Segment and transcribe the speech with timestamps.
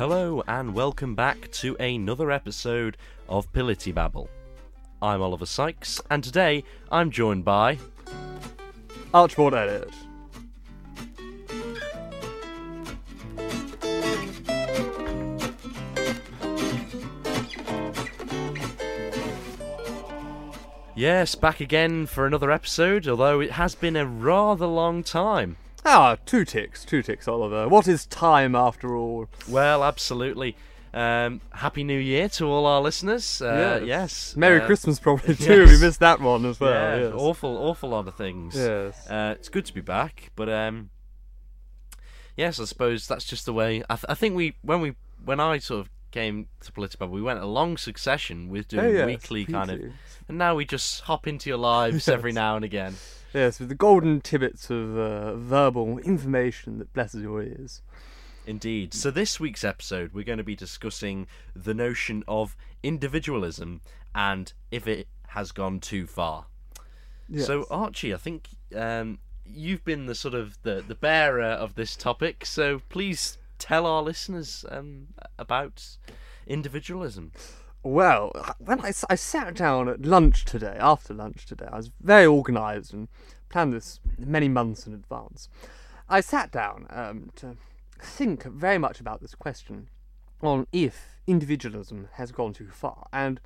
[0.00, 2.96] Hello and welcome back to another episode
[3.28, 4.30] of Pillity Babble.
[5.02, 7.76] I'm Oliver Sykes, and today I'm joined by.
[9.12, 9.92] Archibald Elliott.
[20.94, 25.58] Yes, back again for another episode, although it has been a rather long time.
[25.84, 27.68] Ah, two ticks, two ticks, Oliver.
[27.68, 29.28] What is time after all?
[29.48, 30.56] Well, absolutely.
[30.92, 33.40] Um, Happy New Year to all our listeners.
[33.40, 34.36] Uh, yes.
[34.36, 35.60] Merry uh, Christmas, probably too.
[35.62, 35.68] yes.
[35.70, 36.72] We missed that one as well.
[36.98, 37.12] yeah, yes.
[37.16, 38.56] awful, awful lot of things.
[38.56, 39.08] Yes.
[39.08, 40.90] Uh, it's good to be back, but um,
[42.36, 43.82] yes, I suppose that's just the way.
[43.88, 44.94] I, th- I think we when we
[45.24, 48.90] when I sort of came to Political, we went a long succession with doing Oh,
[48.90, 49.80] yes, weekly kind of,
[50.28, 52.96] and now we just hop into your lives every now and again.
[53.32, 57.82] Yes, with the golden tibbets of uh, verbal information that blesses your ears.
[58.46, 58.94] Indeed.
[58.94, 63.80] So this week's episode, we're going to be discussing the notion of individualism
[64.14, 66.46] and if it has gone too far.
[67.28, 67.46] Yes.
[67.46, 71.94] So Archie, I think um, you've been the sort of the, the bearer of this
[71.94, 72.44] topic.
[72.44, 75.08] So please tell our listeners um,
[75.38, 75.98] about
[76.46, 77.30] individualism.
[77.82, 82.26] Well, when I, I sat down at lunch today, after lunch today, I was very
[82.26, 83.08] organised and
[83.48, 85.48] planned this many months in advance.
[86.08, 87.56] I sat down um, to
[87.98, 89.88] think very much about this question
[90.42, 93.06] on if individualism has gone too far.
[93.12, 93.40] And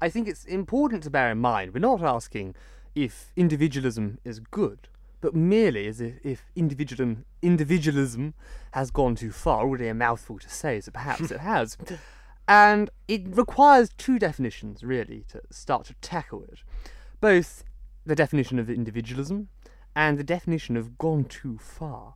[0.00, 2.54] I think it's important to bear in mind we're not asking
[2.94, 4.88] if individualism is good,
[5.20, 8.34] but merely as if, if individualism, individualism
[8.72, 9.60] has gone too far.
[9.60, 11.76] Already a mouthful to say, so perhaps it has.
[12.48, 16.60] And it requires two definitions, really, to start to tackle it.
[17.20, 17.64] Both
[18.04, 19.48] the definition of individualism
[19.96, 22.14] and the definition of gone too far.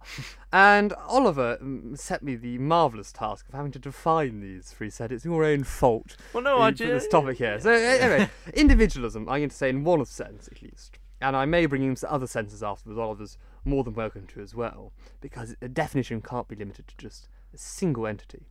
[0.53, 4.91] and Oliver mm, set me the marvellous task of having to define these, for he
[4.91, 6.17] said it's your own fault.
[6.35, 7.59] Well, no, I put ju- this topic here.
[7.59, 10.99] So, anyway, individualism, I'm going to say in one sense at least.
[11.23, 14.55] And I may bring in some other senses afterwards, Oliver's more than welcome to as
[14.55, 18.47] well, because a definition can't be limited to just a single entity.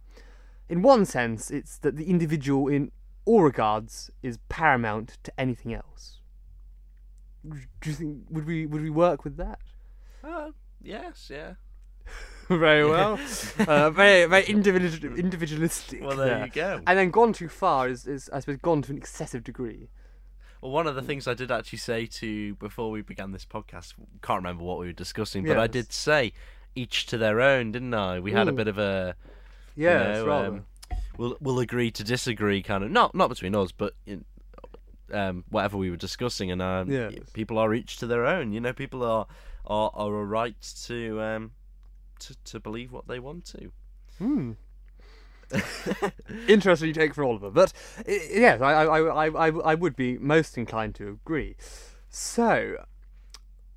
[0.70, 2.92] In one sense, it's that the individual, in
[3.26, 6.20] all regards, is paramount to anything else.
[7.48, 9.60] Do you think would we would we work with that?
[10.24, 11.54] Uh, yes, yeah.
[12.50, 13.20] very well,
[13.68, 16.02] uh, very very individual, individualistic.
[16.02, 16.82] Well, there you go.
[16.86, 19.90] And then gone too far is, is I suppose gone to an excessive degree.
[20.62, 23.94] Well, one of the things I did actually say to before we began this podcast,
[24.22, 26.34] can't remember what we were discussing, but I did say
[26.76, 28.20] each to their own, didn't I?
[28.20, 29.16] We had a bit of a
[29.80, 30.66] Yes, you know, um,
[31.18, 34.26] we'll we'll agree to disagree, kind of not not between us, but in,
[35.12, 37.14] um, whatever we were discussing, and um, Yes.
[37.34, 38.52] people are each to their own.
[38.54, 39.26] You know, people are
[39.66, 41.52] are, are a right to um
[42.20, 43.72] to to believe what they want to.
[44.18, 44.52] Hmm.
[46.48, 47.74] Interesting take for Oliver, but
[48.08, 51.56] i- yes, I, I, I, I, I would be most inclined to agree.
[52.10, 52.76] So,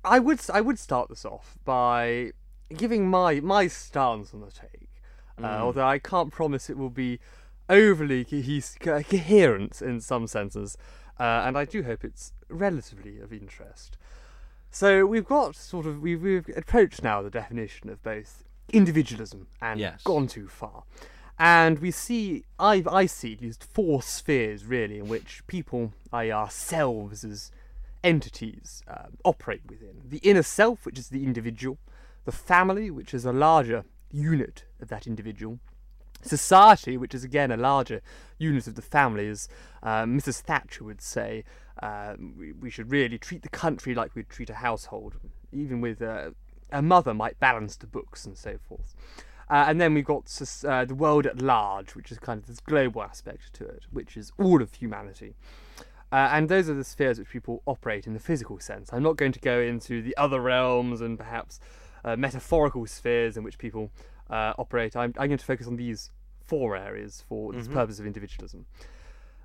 [0.05, 2.31] I would, I would start this off by
[2.75, 4.82] giving my my stance on the take,
[5.41, 7.19] uh, although I can't promise it will be
[7.69, 10.77] overly co- coherent in some senses,
[11.19, 13.97] uh, and I do hope it's relatively of interest.
[14.71, 19.79] So we've got sort of we've, we've approached now the definition of both individualism and
[19.79, 20.01] Yes.
[20.03, 20.83] gone too far,
[21.37, 26.31] and we see I I see at least four spheres really in which people, i.e.,
[26.31, 27.51] ourselves as
[28.03, 31.77] entities, um, operate within the inner self, which is the individual,
[32.25, 35.59] the family, which is a larger unit of that individual,
[36.21, 38.01] society, which is again a larger
[38.37, 39.49] unit of the family, as
[39.81, 40.39] uh, Mrs.
[40.41, 41.43] Thatcher would say,
[41.81, 45.15] uh, we, we should really treat the country like we'd treat a household,
[45.51, 46.29] even with uh,
[46.71, 48.95] a mother might balance the books and so forth.
[49.49, 50.31] Uh, and then we've got
[50.65, 54.15] uh, the world at large, which is kind of this global aspect to it, which
[54.15, 55.35] is all of humanity.
[56.11, 58.91] Uh, and those are the spheres which people operate in the physical sense.
[58.93, 61.59] I'm not going to go into the other realms and perhaps
[62.03, 63.91] uh, metaphorical spheres in which people
[64.29, 64.95] uh, operate.
[64.95, 66.11] I'm, I'm going to focus on these
[66.41, 68.65] four areas for this purpose of individualism.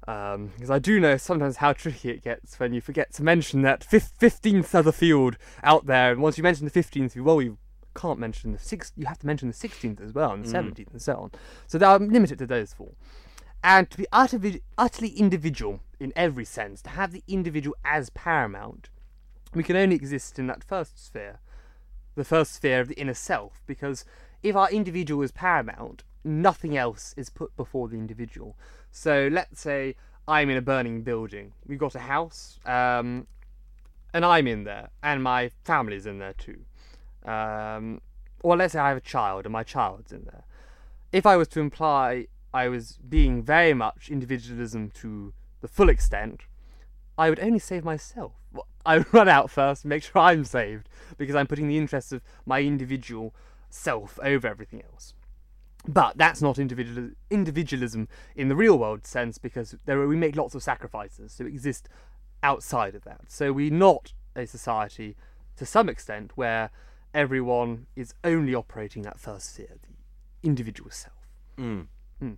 [0.07, 3.63] Um, because I do know sometimes how tricky it gets when you forget to mention
[3.63, 7.43] that fif- 15th other field out there, and once you mention the 15th, you, well,
[7.43, 7.59] you
[7.95, 8.93] can't mention the sixth.
[8.97, 11.31] You have to mention the 16th as well, and the 17th, and so on.
[11.67, 12.93] So are limited to those four.
[13.63, 18.89] And to be utterly, utterly individual in every sense, to have the individual as paramount,
[19.55, 21.41] we can only exist in that first sphere,
[22.19, 24.05] the first sphere of the inner self, because
[24.43, 28.56] if our individual is paramount, nothing else is put before the individual.
[28.91, 29.94] So let's say
[30.26, 31.53] I'm in a burning building.
[31.67, 33.26] We've got a house, um,
[34.12, 36.65] and I'm in there, and my family's in there too.
[37.25, 38.00] Um,
[38.43, 40.44] or let's say I have a child, and my child's in there.
[41.12, 46.43] if I was to imply I was being very much individualism to the full extent,
[47.19, 48.32] I would only save myself.
[48.87, 50.88] I would run out first make sure I'm saved
[51.19, 53.35] because I'm putting the interests of my individual
[53.69, 55.12] self over everything else.
[55.87, 60.37] But that's not individual individualism in the real world sense because there are, we make
[60.37, 61.88] lots of sacrifices to exist
[62.43, 63.21] outside of that.
[63.29, 65.17] So we're not a society
[65.56, 66.71] to some extent where
[67.12, 71.14] everyone is only operating that first sphere, the individual self.
[71.59, 72.37] Mm.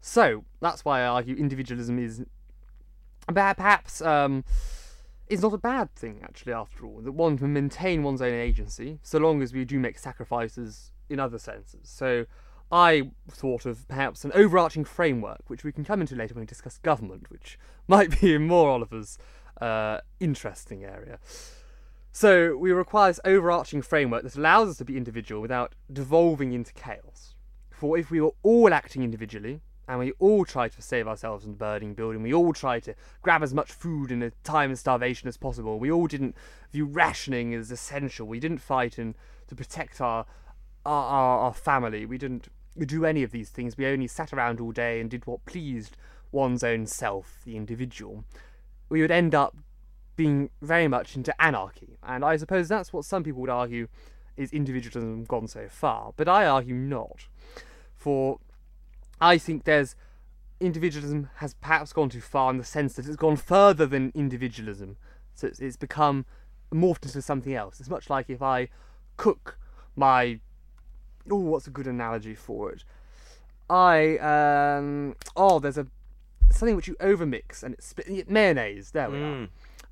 [0.00, 2.24] So that's why I argue individualism is
[3.34, 4.44] perhaps um,
[5.28, 6.52] is not a bad thing actually.
[6.52, 9.98] After all, that one can maintain one's own agency so long as we do make
[9.98, 11.88] sacrifices in other senses.
[11.88, 12.26] So
[12.72, 16.46] I thought of perhaps an overarching framework, which we can come into later when we
[16.46, 19.18] discuss government, which might be more Oliver's
[19.60, 21.18] uh, interesting area.
[22.12, 26.72] So we require this overarching framework that allows us to be individual without devolving into
[26.72, 27.34] chaos.
[27.70, 29.60] For if we were all acting individually,
[29.90, 32.94] and we all tried to save ourselves from the burning building, we all tried to
[33.22, 36.36] grab as much food in a time of starvation as possible, we all didn't
[36.70, 39.16] view rationing as essential, we didn't fight in,
[39.48, 40.26] to protect our,
[40.86, 42.46] our, our, our family, we didn't
[42.86, 45.96] do any of these things, we only sat around all day and did what pleased
[46.30, 48.22] one's own self, the individual,
[48.88, 49.56] we would end up
[50.14, 51.98] being very much into anarchy.
[52.04, 53.88] And I suppose that's what some people would argue
[54.36, 56.12] is individualism gone so far.
[56.16, 57.26] But I argue not.
[57.96, 58.38] For
[59.20, 59.94] I think there's
[60.60, 64.96] individualism has perhaps gone too far in the sense that it's gone further than individualism.
[65.34, 66.26] So it's, it's become
[66.72, 67.80] morphed into something else.
[67.80, 68.68] It's much like if I
[69.16, 69.58] cook
[69.96, 70.40] my
[71.30, 72.84] oh, what's a good analogy for it?
[73.68, 75.86] I um oh, there's a
[76.50, 77.94] something which you overmix and it's
[78.28, 78.90] mayonnaise.
[78.90, 79.48] There we are Mm.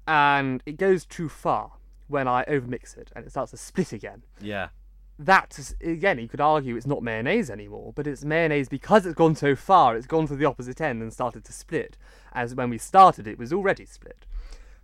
[0.06, 1.72] and it goes too far
[2.08, 4.22] when I overmix it and it starts to split again.
[4.40, 4.68] Yeah.
[5.18, 9.16] That is, again, you could argue it's not mayonnaise anymore, but it's mayonnaise because it's
[9.16, 9.96] gone so far.
[9.96, 11.96] It's gone to the opposite end and started to split.
[12.32, 14.26] As when we started, it was already split.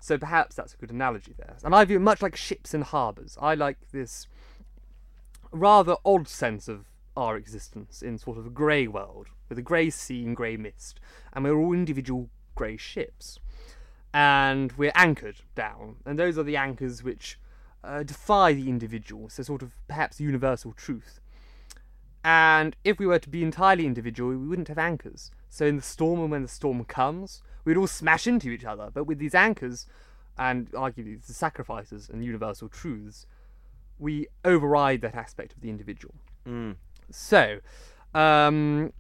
[0.01, 1.57] So perhaps that's a good analogy there.
[1.63, 3.39] And I view it much like ships in harbours.
[3.41, 4.27] I like this
[5.53, 9.89] rather odd sense of our existence in sort of a grey world with a grey
[9.89, 10.99] sea and grey mist,
[11.33, 13.39] and we're all individual grey ships
[14.13, 15.97] and we're anchored down.
[16.07, 17.39] And those are the anchors which
[17.85, 21.21] uh, defy the individual, so sort of perhaps universal truth.
[22.25, 25.31] And if we were to be entirely individual, we wouldn't have anchors.
[25.51, 28.91] So in the storm and when the storm comes, we'd all smash into each other.
[28.93, 29.87] But with these anchors,
[30.39, 33.27] and arguably the sacrifices and universal truths,
[33.99, 36.15] we override that aspect of the individual.
[36.49, 36.77] Mm.
[37.11, 37.61] So,
[38.15, 38.93] um,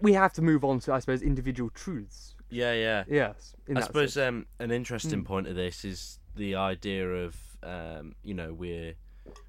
[0.00, 2.34] we have to move on to, I suppose, individual truths.
[2.50, 3.04] Yeah, yeah.
[3.08, 3.54] Yes.
[3.74, 5.26] I suppose um, an interesting Mm.
[5.26, 8.94] point of this is the idea of um, you know we're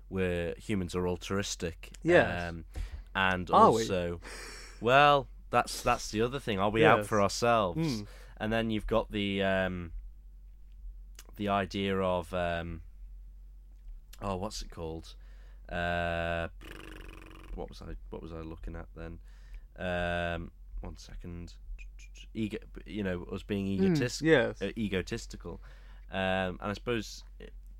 [0.10, 1.92] we're humans are altruistic.
[2.04, 2.50] Yes.
[2.50, 2.66] Um,
[3.14, 3.82] and Are we?
[3.82, 4.20] also,
[4.82, 6.60] well, that's that's the other thing.
[6.60, 8.02] Are we out for ourselves?
[8.02, 8.08] Mm.
[8.38, 9.92] And then you've got the um,
[11.38, 12.82] the idea of um,
[14.22, 15.16] oh, what's it called?
[15.70, 16.48] Uh,
[17.56, 19.20] what was I what was I looking at then?
[19.78, 20.52] Um,
[20.82, 21.54] one second.
[22.34, 24.62] Ego, you know, us being Mm, egotistical yes.
[24.62, 25.62] uh, egotistical.
[26.12, 27.24] Um, and I suppose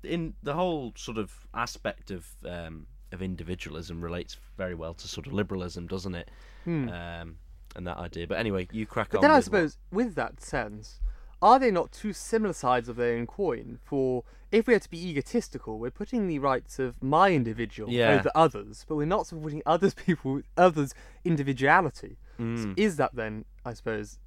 [0.02, 5.26] in the whole sort of aspect of um, of individualism relates very well to sort
[5.26, 6.30] of liberalism, doesn't it?
[6.64, 6.88] Hmm.
[6.88, 7.36] Um,
[7.76, 8.26] and that idea.
[8.26, 9.22] But anyway, you crack But on.
[9.22, 11.00] then I with what- suppose, with that sense,
[11.42, 13.78] are they not two similar sides of their own coin?
[13.84, 18.12] For if we are to be egotistical, we're putting the rights of my individual Yeah.
[18.18, 22.16] over others, but we're not supporting others people others' individuality.
[22.38, 22.74] So Mm.
[22.78, 24.18] is that then, I suppose,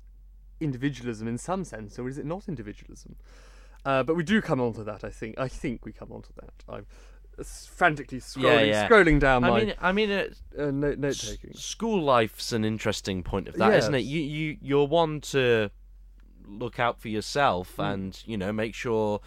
[0.60, 3.16] individualism in some sense, or is it not individualism?
[3.86, 5.04] Uh, but we do come on to that.
[5.04, 5.40] I think.
[5.40, 6.54] I think we come on to that.
[6.68, 6.86] I'm
[7.74, 8.88] frantically scrolling, yeah.
[8.90, 10.26] scrolling down I my mean, I mean, uh,
[10.58, 11.54] uh, note note s- taking.
[11.54, 14.04] school life's an interesting point of that, not it?
[14.04, 15.72] You you you're one to
[16.46, 17.94] look out for yourself Mm.
[17.94, 19.22] and you know make sure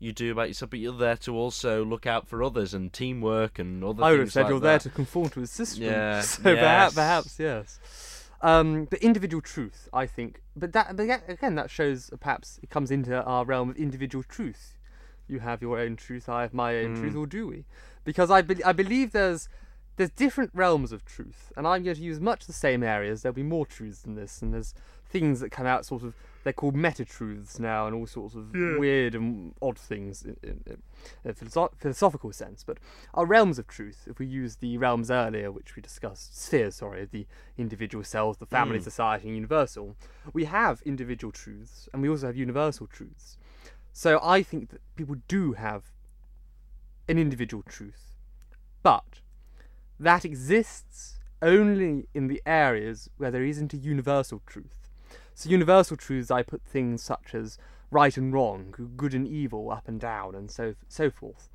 [0.00, 3.60] you do about yourself, but you're there to also look out for others and teamwork
[3.60, 5.84] and other I would have said like you're there to conform to a system.
[5.84, 7.78] Yeah, So perhaps, perhaps, yes.
[8.42, 10.42] Um, but individual truth, I think.
[10.56, 14.76] But that, but again, that shows perhaps it comes into our realm of individual truth.
[15.28, 17.18] You have your own truth, I have my own truth, Mm.
[17.20, 17.64] or do we?
[18.04, 19.48] Because I, be- I believe there's
[19.96, 23.22] there's different realms of truth, and I'm going to use much the same areas.
[23.22, 24.74] There'll be more truths than this, and there's
[25.12, 26.14] things that come out sort of
[26.44, 30.60] they're called meta truths now, and all sorts of weird and odd things in, in,
[30.66, 32.64] in a philosoph- philosophical sense.
[32.64, 32.78] But
[33.14, 37.04] our realms of truth, if we use the realms earlier, which we discussed, spheres, sorry,
[37.04, 37.26] the
[37.56, 38.82] individual self, the family, Mm.
[38.82, 39.94] society, and universal,
[40.32, 43.38] we have individual truths, and we also have universal truths.
[43.92, 45.92] So I think that people do have
[47.08, 48.16] an individual truth,
[48.82, 49.20] but
[50.00, 54.81] that exists only in the areas where there isn't a universal truth.
[55.34, 57.58] So, universal truths, I put things such as
[57.90, 61.48] right and wrong, good and evil, up and down, and so so forth.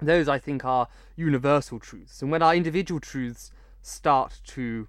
[0.00, 3.50] Those I think are universal truths, and when our individual truths
[3.82, 4.88] start to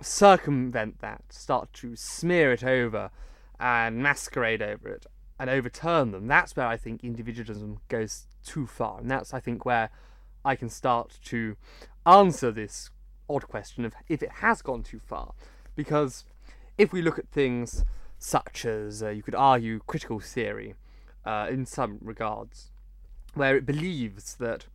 [0.00, 3.10] circumvent that, start to smear it over
[3.58, 5.06] and masquerade over it
[5.38, 9.00] and overturn them, that's where I think individualism goes too far.
[9.00, 9.90] And that's, I think, where
[10.44, 11.56] I can start to
[12.06, 12.90] answer this
[13.28, 15.34] odd question of if it has gone too far.
[15.76, 16.24] Because
[16.78, 17.84] if we look at things
[18.18, 20.74] such as, uh, you could argue, critical theory
[21.24, 22.70] uh, in some regards,
[23.34, 24.66] where it believes that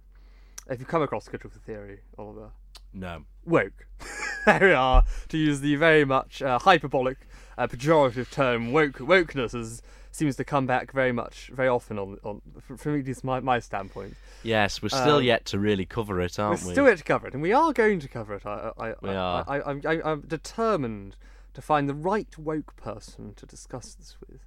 [0.70, 2.52] if you come across critical theory, Oliver,
[2.94, 3.24] No.
[3.46, 3.88] woke.
[4.46, 7.18] there we are, to use the very much uh, hyperbolic,
[7.58, 9.00] uh, pejorative term woke.
[9.00, 9.82] Wokeness is,
[10.12, 12.42] seems to come back very much, very often on, on
[12.78, 14.16] from, at least my, my standpoint.
[14.42, 16.68] Yes, we're still Um, yet to really cover it, We're aren't we?
[16.68, 18.46] We still yet to cover it, and we are going to cover it.
[18.46, 19.46] I, I, We I, are.
[19.48, 21.16] I, I, I, I'm determined
[21.54, 24.42] to find the right woke person to discuss this with.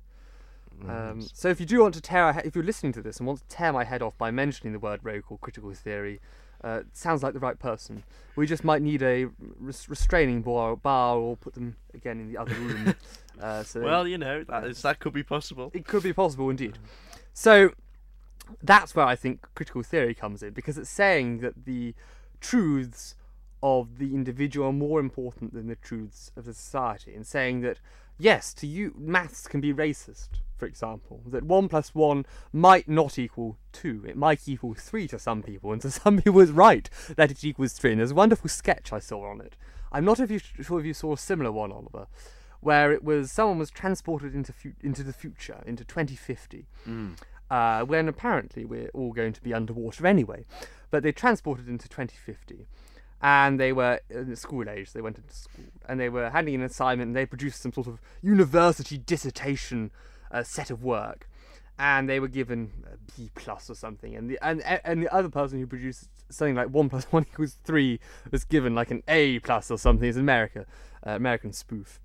[0.91, 3.27] Um, so if you do want to tear, he- if you're listening to this and
[3.27, 6.21] want to tear my head off by mentioning the word woke or critical theory,
[6.63, 8.03] uh, sounds like the right person.
[8.35, 9.27] We just might need a
[9.59, 12.95] res- restraining bar, bar or put them again in the other room.
[13.41, 15.71] uh, so well, you know, that, is, that could be possible.
[15.73, 16.79] it could be possible indeed.
[17.33, 17.71] So
[18.63, 21.95] that's where I think critical theory comes in because it's saying that the
[22.41, 23.15] truths
[23.67, 27.81] of the individual are more important than the truths of the society, and saying that
[28.17, 33.19] yes, to you, maths can be racist, for example, that one plus one might not
[33.19, 36.89] equal two, it might equal three to some people, and to some people it's right
[37.17, 37.91] that it equals three.
[37.91, 39.57] And there's a wonderful sketch I saw on it.
[39.91, 42.07] I'm not if you, sure if you saw a similar one, Oliver,
[42.61, 46.67] where it was someone was transported into fu- into the future, into 2050
[47.51, 50.45] uh, when apparently we're all going to be underwater anyway.
[50.91, 52.67] But they transported into 2050,
[53.23, 54.93] and they were in the school age.
[54.93, 57.87] They went into school, and they were handing an assignment, and they produced some sort
[57.87, 59.91] of university dissertation
[60.31, 61.29] uh, set of work,
[61.79, 65.29] and they were given a B plus or something, and the and and the other
[65.29, 69.39] person who produced something like one plus one equals three was given like an A
[69.41, 70.09] plus or something.
[70.09, 70.67] It's America,
[71.07, 72.01] uh, American spoof,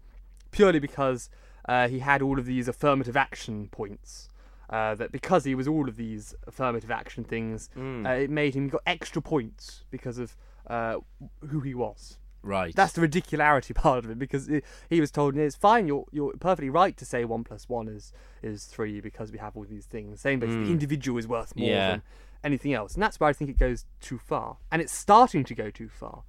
[0.51, 1.30] purely because
[1.68, 4.30] uh, he had all of these affirmative action points
[4.70, 7.70] uh, that because he was all of these affirmative action things,
[8.06, 10.36] uh, it made him got extra points because of
[10.71, 10.97] uh,
[11.49, 12.17] who he was.
[12.43, 12.73] Right.
[12.75, 15.85] That's the ridicularity part of it because he he was told it's fine.
[15.87, 19.55] You're you're perfectly right to say one plus one is is three because we have
[19.55, 20.21] all these things.
[20.21, 21.87] Saying basically the individual is worth more Yeah.
[21.91, 22.01] than
[22.43, 25.53] anything else, and that's where I think it goes too far, and it's starting to
[25.53, 26.23] go too far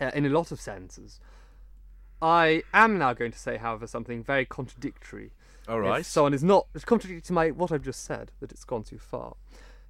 [0.00, 1.20] uh, in a lot of senses.
[2.20, 5.30] I am now going to say, however, something very contradictory
[5.68, 6.00] All right.
[6.00, 8.82] if someone is not it's contradictory to my what I've just said that it's gone
[8.82, 9.36] too far,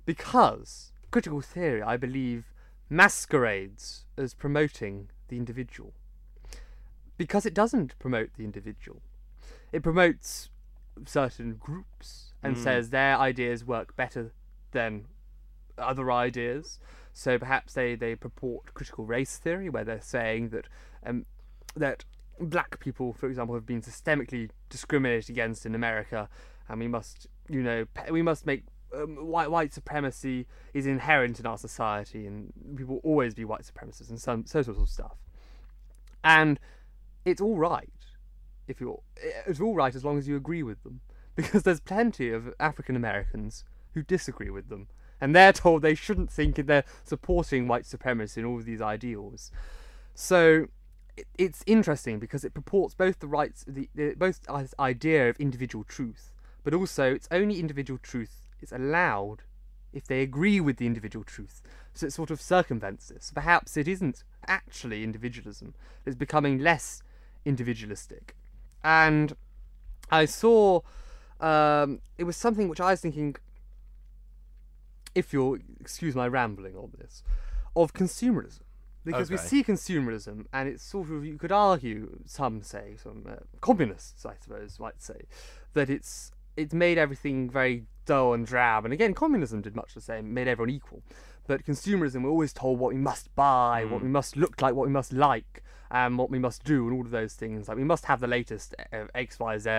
[0.04, 2.52] because critical theory, I believe,
[2.90, 5.92] masquerades as promoting the individual,
[7.16, 9.02] because it doesn't promote the individual.
[9.72, 10.50] It promotes
[11.04, 14.32] certain groups and says their ideas work better
[14.72, 15.06] than
[15.76, 16.78] other ideas.
[17.12, 20.68] So perhaps they, they purport critical race theory, where they're saying that
[21.04, 21.26] um,
[21.76, 22.04] that
[22.40, 26.28] black people, for example, have been systemically discriminated against in America,
[26.68, 28.64] and we must, you know, pe- we must make
[28.94, 33.62] um, white white supremacy is inherent in our society, and we will always be white
[33.62, 35.16] supremacists and some so sort of stuff.
[36.24, 36.58] And
[37.24, 37.90] it's all right
[38.68, 39.00] if you're
[39.46, 41.00] it's all right as long as you agree with them,
[41.34, 43.64] because there's plenty of African Americans
[43.94, 44.86] who disagree with them,
[45.20, 49.50] and they're told they shouldn't think they're supporting white supremacy and all of these ideals.
[50.14, 50.66] So
[51.36, 54.40] it's interesting because it purports both the rights, the, the both
[54.78, 59.42] idea of individual truth, but also it's only individual truth is allowed
[59.92, 61.62] if they agree with the individual truth.
[61.94, 63.32] So it sort of circumvents this.
[63.34, 65.74] Perhaps it isn't actually individualism;
[66.04, 67.02] it's becoming less
[67.44, 68.36] individualistic.
[68.84, 69.34] And
[70.10, 70.80] I saw
[71.40, 73.36] um, it was something which I was thinking,
[75.14, 77.22] if you'll excuse my rambling on this,
[77.76, 78.60] of consumerism.
[79.04, 83.36] Because we see consumerism, and it's sort of, you could argue, some say, some uh,
[83.62, 85.22] communists, I suppose, might say,
[85.72, 88.84] that it's it's made everything very dull and drab.
[88.84, 91.02] And again, communism did much the same, made everyone equal.
[91.46, 94.86] But consumerism, we're always told what we must buy, what we must look like, what
[94.86, 97.68] we must like, and what we must do, and all of those things.
[97.68, 99.70] Like we must have the latest uh, X, Y, Z.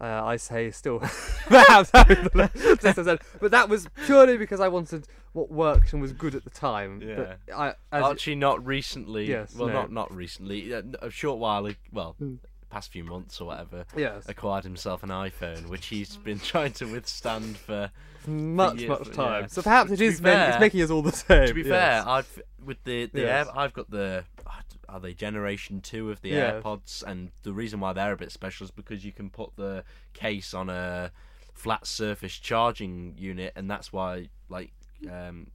[0.00, 0.98] Uh, I say still,
[1.46, 3.16] perhaps having the latest X, Y, Z.
[3.40, 7.00] But that was purely because I wanted what worked and was good at the time.
[7.00, 9.28] But I, Actually, not recently.
[9.28, 9.74] Yes, Well, no.
[9.74, 10.70] not not recently.
[10.72, 11.68] A short while.
[11.92, 12.16] Well,
[12.70, 14.24] past few months or whatever, Yes.
[14.28, 17.90] acquired himself an iPhone, which he's been trying to withstand for.
[18.26, 19.12] much, years, much yeah.
[19.14, 19.48] time.
[19.48, 21.46] So perhaps it is meant, it's making us all the same.
[21.48, 21.68] To be yes.
[21.68, 23.46] fair, I've with the the Yes.
[23.48, 24.24] Air, I've got the
[24.88, 26.60] are they generation two of the Yeah.
[26.60, 29.82] AirPods, and the reason why they're a bit special is because you can put the
[30.12, 31.10] case on a
[31.52, 34.72] flat surface charging unit, and that's why like
[35.10, 35.48] um,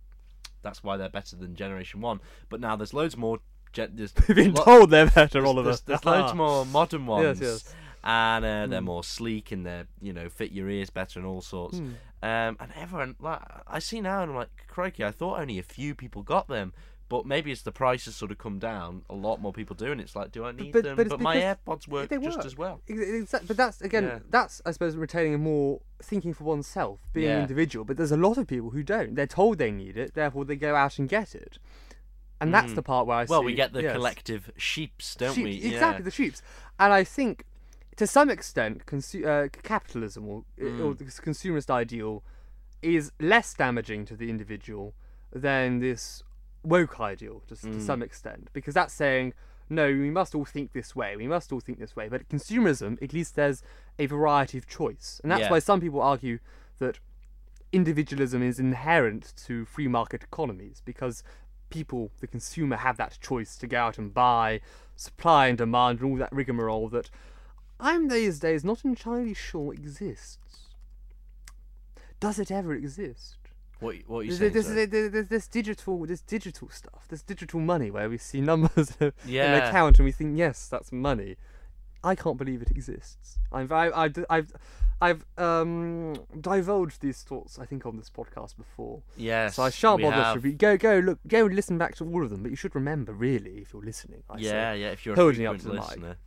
[0.62, 2.20] that's why they're better than generation one.
[2.50, 3.40] But now there's loads more.
[3.74, 5.70] Gen- there's We've been lo- told they're better, there's, Oliver.
[5.70, 7.40] there's, there's loads more modern ones.
[7.42, 7.76] Yes, yes.
[8.04, 8.86] And uh, they're Mm.
[8.86, 11.78] more sleek and they're you know fit your ears better and all sorts.
[11.80, 11.92] Hmm.
[12.22, 15.64] Um, and everyone like I see now and I'm like, crikey, I thought only a
[15.64, 16.74] few people got them.
[17.10, 20.00] But maybe as the prices sort of come down, a lot more people do, and
[20.00, 20.96] it's like, do I need but- them?
[20.96, 22.82] but But, my AirPods work they just as well.
[22.88, 23.00] Ex-
[23.34, 24.20] exa- But that's again, Yeah.
[24.30, 27.42] that's I suppose retaining a more thinking for oneself, being an Yeah.
[27.42, 27.84] individual.
[27.84, 29.16] But there's a lot of people who don't.
[29.16, 31.58] They're told they need it, therefore they go out and get it,
[32.42, 32.76] and that's Mm.
[32.76, 33.30] the part where I say.
[33.32, 33.46] Well, see.
[33.48, 33.94] we get the yes.
[33.94, 35.52] collective sheeps, don't Sheep- we?
[35.56, 36.06] Exactly, Yeah.
[36.06, 36.42] the sheeps.
[36.80, 37.44] And I think,
[37.98, 40.84] to some extent, consu- uh, capitalism or, Mm.
[40.84, 42.24] or the consumerist ideal
[42.82, 44.94] is less damaging to the individual
[45.34, 46.24] than this
[46.64, 47.82] woke ideal, just to Mm.
[47.82, 49.34] some extent, because that's saying.
[49.72, 51.16] No, we must all think this way.
[51.16, 52.10] We must all think this way.
[52.10, 53.62] But consumerism, at least there's
[54.00, 55.20] a variety of choice.
[55.22, 55.52] And that's Yeah.
[55.52, 56.40] why some people argue
[56.80, 56.98] that
[57.72, 61.24] individualism is inherent to free market economies because
[61.70, 64.62] people, the consumer, have that choice to go out and buy,
[64.96, 67.10] supply and demand, and all that rigmarole that
[67.80, 70.38] I'm these days not entirely sure exists.
[72.20, 73.38] Does it ever exist?
[73.80, 74.90] What, what are you There's, saying?
[74.90, 79.14] there's, there's this digital, this digital stuff, this digital money where we see numbers in
[79.26, 81.38] an account and we think, yes, that's money.
[82.04, 83.40] I can't believe it exists.
[83.52, 84.54] I've, I, I've, I've,
[85.02, 89.02] I've um, divulged these thoughts, I think, on this podcast before.
[89.18, 89.56] Yes.
[89.56, 90.52] So I shan't bother to.
[90.54, 92.44] Go, go, look, go and listen back to all of them.
[92.44, 94.24] But you should remember, really, if you're listening.
[94.30, 94.46] I say.
[94.46, 94.90] Yeah, yeah.
[94.92, 95.88] If you're a holding up to the mic.
[95.88, 96.18] listener,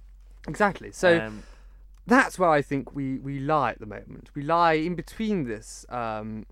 [0.48, 0.92] exactly.
[0.92, 1.42] So um,
[2.06, 4.30] that's where I think we, we lie at the moment.
[4.34, 6.46] We lie in between this um,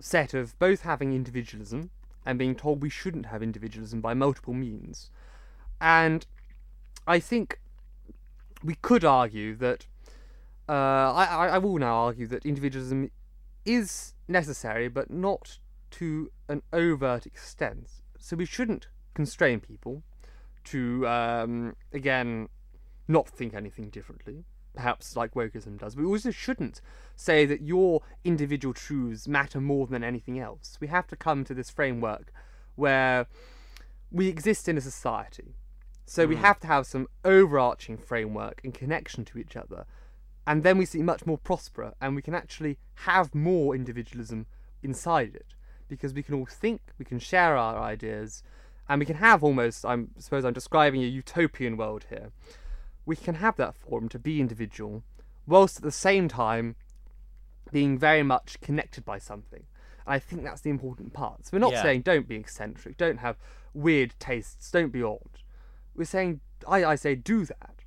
[0.00, 1.90] set of both having individualism
[2.24, 5.10] and being told we shouldn't have individualism by multiple means.
[5.80, 6.26] And
[7.06, 7.60] I think
[8.66, 9.86] we could argue that
[10.68, 13.12] uh, I, I, will now argue that individualism
[13.64, 15.58] is necessary, but not
[15.92, 17.88] to an overt extent.
[18.18, 20.02] So we shouldn't constrain people
[20.64, 22.48] to, um, again,
[23.06, 25.94] not think anything differently, perhaps like wokeism does.
[25.94, 26.80] We also shouldn't
[27.14, 30.78] say that your individual truths matter more than anything else.
[30.80, 32.32] We have to come to this framework
[32.74, 33.26] where
[34.10, 35.54] we exist in a society.
[36.06, 36.40] So we Mm.
[36.40, 39.86] have to have some overarching framework and connection to each other.
[40.46, 44.46] And then we see much more prosper and we can actually have more individualism
[44.82, 45.54] inside it.
[45.88, 48.42] Because we can all think, we can share our ideas,
[48.88, 52.32] and we can have almost, I suppose I'm describing a utopian world here.
[53.04, 55.04] We can have that forum to be individual,
[55.46, 56.74] whilst at the same time
[57.70, 59.66] being very much connected by something.
[60.06, 61.46] And I think that's the important part.
[61.46, 61.82] So we're not Yeah.
[61.82, 63.36] saying don't be eccentric, don't have
[63.74, 65.38] weird tastes, don't be odd.
[65.96, 67.84] We're saying, I, I say, do that,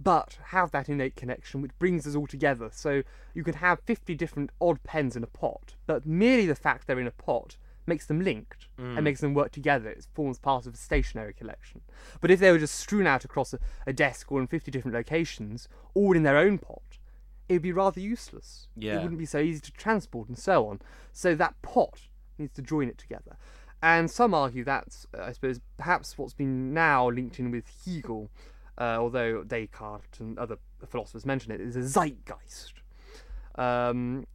[0.00, 2.70] but have that innate connection which brings us all together.
[2.72, 3.02] So
[3.34, 7.00] you can have 50 different odd pens in a pot, but merely the fact they're
[7.00, 7.56] in a pot
[7.86, 9.02] makes them linked and mm.
[9.02, 9.90] makes them work together.
[9.90, 11.80] It forms part of a stationary collection.
[12.20, 14.96] But if they were just strewn out across a, a desk or in 50 different
[14.96, 16.98] locations, all in their own pot,
[17.48, 18.68] it would be rather useless.
[18.96, 20.80] It wouldn't be so easy to transport and so on.
[21.12, 22.02] So that pot
[22.38, 23.36] needs to join it together.
[23.82, 28.30] And some argue that's, uh, I suppose, perhaps what's been now linked in with Hegel,
[28.78, 32.74] uh, although Descartes and other philosophers mention it, is a zeitgeist.
[33.56, 34.26] Um,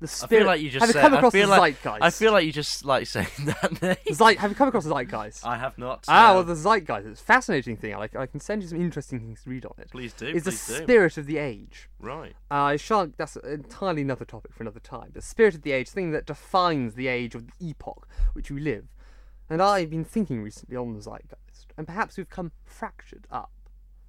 [0.00, 1.00] the I feel like you just have you said.
[1.02, 2.02] come I across feel the like zeitgeist?
[2.02, 4.14] I feel like you just like saying that name.
[4.14, 5.44] Zeit, have you come across the zeitgeist?
[5.44, 6.04] I have not.
[6.08, 6.34] ah, no.
[6.34, 7.06] well, the zeitgeist.
[7.06, 7.94] It's a fascinating thing.
[7.94, 9.90] I, I can send you some interesting things to read on it.
[9.90, 10.26] Please do.
[10.26, 10.56] It's the do.
[10.84, 11.88] spirit of the age.
[11.98, 12.34] Right.
[12.50, 13.18] Uh, I shan't.
[13.18, 15.10] That's entirely another topic for another time.
[15.14, 18.50] The spirit of the age, the thing that defines the age of the epoch which
[18.50, 18.86] we live.
[19.50, 23.50] And I've been thinking recently on the zeitgeist, and perhaps we've come fractured up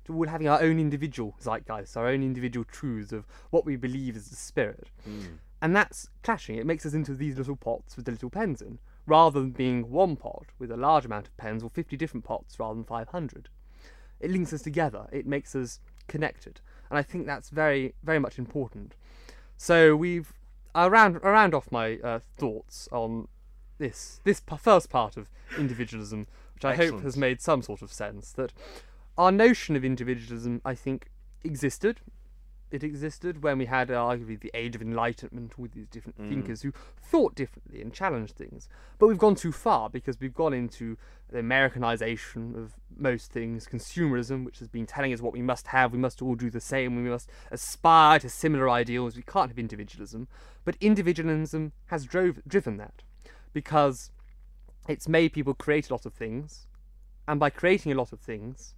[0.05, 4.15] to all having our own individual zeitgeist, our own individual truths of what we believe
[4.17, 4.89] is the spirit.
[5.61, 6.55] And that's clashing.
[6.55, 9.89] It makes us into these little pots with the little pens in, rather than being
[9.89, 13.49] one pot with a large amount of pens or 50 different pots rather than 500
[14.19, 15.07] it links us together.
[15.11, 18.95] It makes us connected, and I think that's very, very much important.
[19.57, 20.33] So we've
[20.75, 23.27] I'll round, I'll round off my uh, thoughts on
[23.77, 27.91] this this p- first part of individualism, which I hope has made some sort of
[27.91, 28.31] sense.
[28.33, 28.53] That
[29.17, 31.09] our notion of individualism, I think,
[31.43, 32.01] existed
[32.71, 36.29] it existed when we had uh, arguably the age of enlightenment with these different Mm.
[36.29, 38.69] thinkers who thought differently and challenged things.
[38.97, 40.97] But we've gone too far because we've gone into
[41.29, 45.91] the Americanization of most things, consumerism, which has been telling us what we must have,
[45.91, 49.59] we must all do the same, we must aspire to similar ideals, we can't have
[49.59, 50.27] individualism.
[50.65, 53.03] But individualism has drove, driven that
[53.53, 54.11] because
[54.87, 56.67] it's made people create a lot of things,
[57.27, 58.73] and by creating a lot of things,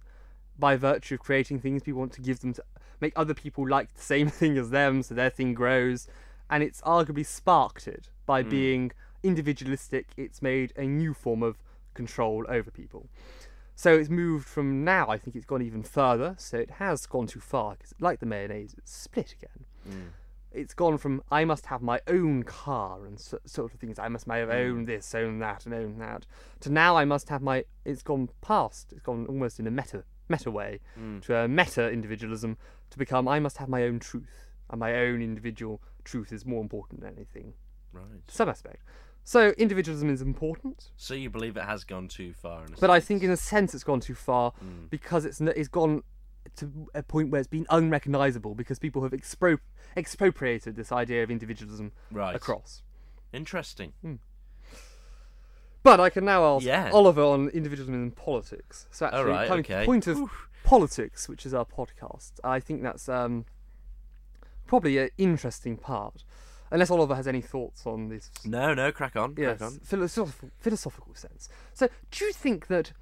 [0.58, 2.62] by virtue of creating things, people want to give them to
[3.02, 6.08] make other people like the same thing as them, so their thing grows,
[6.48, 10.06] and it's arguably sparked it by being individualistic.
[10.16, 11.56] It's made a new form of
[11.92, 13.08] control over people.
[13.74, 15.08] So it's moved from now.
[15.08, 16.34] I think it's gone even further.
[16.38, 19.64] So it has gone too far because, like the mayonnaise, it's split again.
[19.88, 20.08] Mm.
[20.52, 23.98] It's gone from I must have my own car and so, sort of things.
[23.98, 26.26] I must my own this, own that, and own that.
[26.60, 27.64] To now I must have my.
[27.84, 28.92] It's gone past.
[28.92, 31.20] It's gone almost in a meta meta way Mm.
[31.22, 32.56] to a meta individualism
[32.90, 36.60] to become I must have my own truth and my own individual truth is more
[36.60, 37.54] important than anything
[37.92, 38.22] Right.
[38.28, 38.82] some aspect.
[39.24, 42.64] So individualism is important, So you believe it has gone too far?
[42.66, 44.90] In a but I think in a sense it's gone too far Mm.
[44.90, 46.02] because it's it's gone
[46.56, 49.60] to a point where it's been unrecognizable because people have expro-
[49.96, 52.34] expropriated this idea of individualism right.
[52.34, 52.82] across.
[53.32, 53.92] Interesting.
[55.82, 56.90] But I can now ask Yeah.
[56.92, 58.86] Oliver on individualism and politics.
[58.90, 59.48] So actually, All right.
[59.48, 60.30] coming to the point of
[60.64, 63.44] politics, which is our podcast, I think that's um,
[64.66, 66.24] probably an interesting part.
[66.70, 68.92] Unless Oliver has any thoughts on this No, no.
[68.92, 69.34] Crack on.
[69.36, 69.78] yes, Crack on.
[69.80, 71.48] philosophical, philosophical sense.
[71.74, 72.92] So, do you think that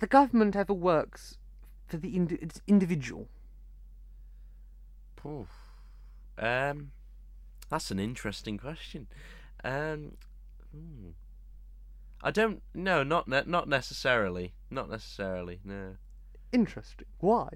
[0.00, 1.38] the government ever works
[1.86, 3.28] for the indi- individual?
[5.16, 5.48] Poof.
[6.38, 6.90] Um,
[7.70, 9.06] that's an interesting question.
[9.62, 10.16] Um,
[10.74, 11.10] hmm.
[12.24, 12.62] I don't.
[12.72, 14.54] No, not ne- not necessarily.
[14.70, 15.60] Not necessarily.
[15.62, 15.96] No.
[16.52, 17.06] Interesting.
[17.20, 17.48] Why?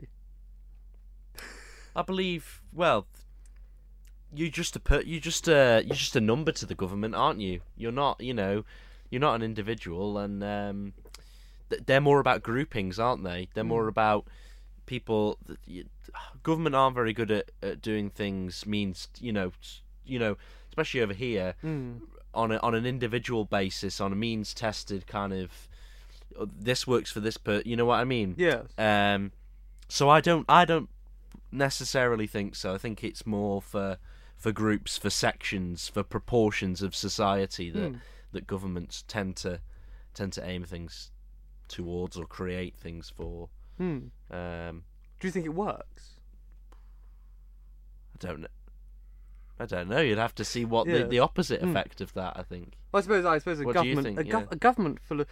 [1.96, 2.60] I believe.
[2.72, 3.06] Well,
[4.32, 7.40] you just a per- you just a you're just a number to the government, aren't
[7.40, 7.62] you?
[7.78, 8.20] You're not.
[8.20, 8.64] You know,
[9.10, 10.92] you're not an individual, and um,
[11.70, 13.48] th- they're more about groupings, aren't they?
[13.54, 14.26] They're more about
[14.84, 15.38] people.
[15.46, 15.86] That you,
[16.42, 18.66] government aren't very good at, at doing things.
[18.66, 19.52] Means you know,
[20.04, 20.36] you know,
[20.68, 22.00] especially over here Mm.
[22.38, 25.68] On a, on an individual basis, on a means tested kind of.
[26.40, 27.62] uh, This works for this, per.
[27.64, 28.34] You know what I mean?
[28.38, 28.66] Yes.
[28.78, 29.32] Um,
[29.88, 30.88] so I don't I don't
[31.50, 32.74] necessarily think so.
[32.74, 33.98] I think it's more for
[34.36, 37.96] for groups, for sections, for proportions of society that Hmm.
[38.32, 39.60] that governments tend to
[40.14, 41.10] tend to aim things
[41.68, 43.48] towards or create things for.
[43.78, 43.98] Hmm.
[44.30, 44.84] Um,
[45.20, 46.02] Do you think it works?
[48.14, 48.48] I don't know.
[49.60, 50.00] I don't know.
[50.00, 51.06] You'd have to see what the, Yeah.
[51.06, 51.70] the opposite Hmm.
[51.70, 52.34] effect of that.
[52.36, 52.74] I think.
[52.92, 54.20] Well, I suppose I suppose a What government think?
[54.20, 54.46] a, gov- Yeah.
[54.52, 55.26] a government full of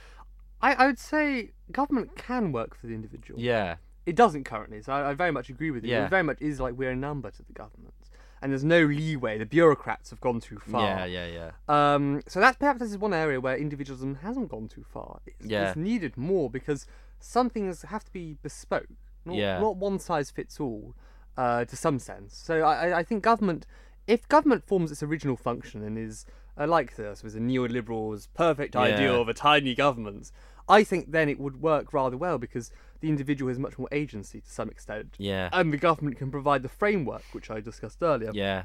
[0.63, 3.39] I, I would say government can work for the individual.
[3.39, 3.77] Yeah.
[4.07, 5.91] It doesn't currently, so I, I very much agree with you.
[5.91, 6.07] Yeah.
[6.07, 7.93] It very much is like we're a number to the government,
[8.41, 9.37] and there's no leeway.
[9.37, 10.83] The bureaucrats have gone too far.
[10.83, 11.05] Yeah.
[11.27, 11.27] Yeah.
[11.69, 11.95] Yeah.
[11.95, 15.21] Um, so that's perhaps this is one area where individualism hasn't gone too far.
[15.27, 15.69] It's, Yeah.
[15.69, 16.87] it's needed more because
[17.21, 18.87] some things have to be bespoke,
[19.25, 19.59] not, Yeah.
[19.61, 20.95] not one size fits all,
[21.37, 22.35] uh, to some sense.
[22.35, 23.67] So I- I think government,
[24.07, 26.27] if government forms its original function and is
[26.59, 30.31] uh, like this, was a neoliberal's perfect ideal of a tiny government,
[30.69, 34.41] I think then it would work rather well because the individual has much more agency
[34.41, 35.15] to some extent.
[35.19, 35.49] Yeah.
[35.53, 38.65] And the government can provide the framework, which I discussed earlier Yeah.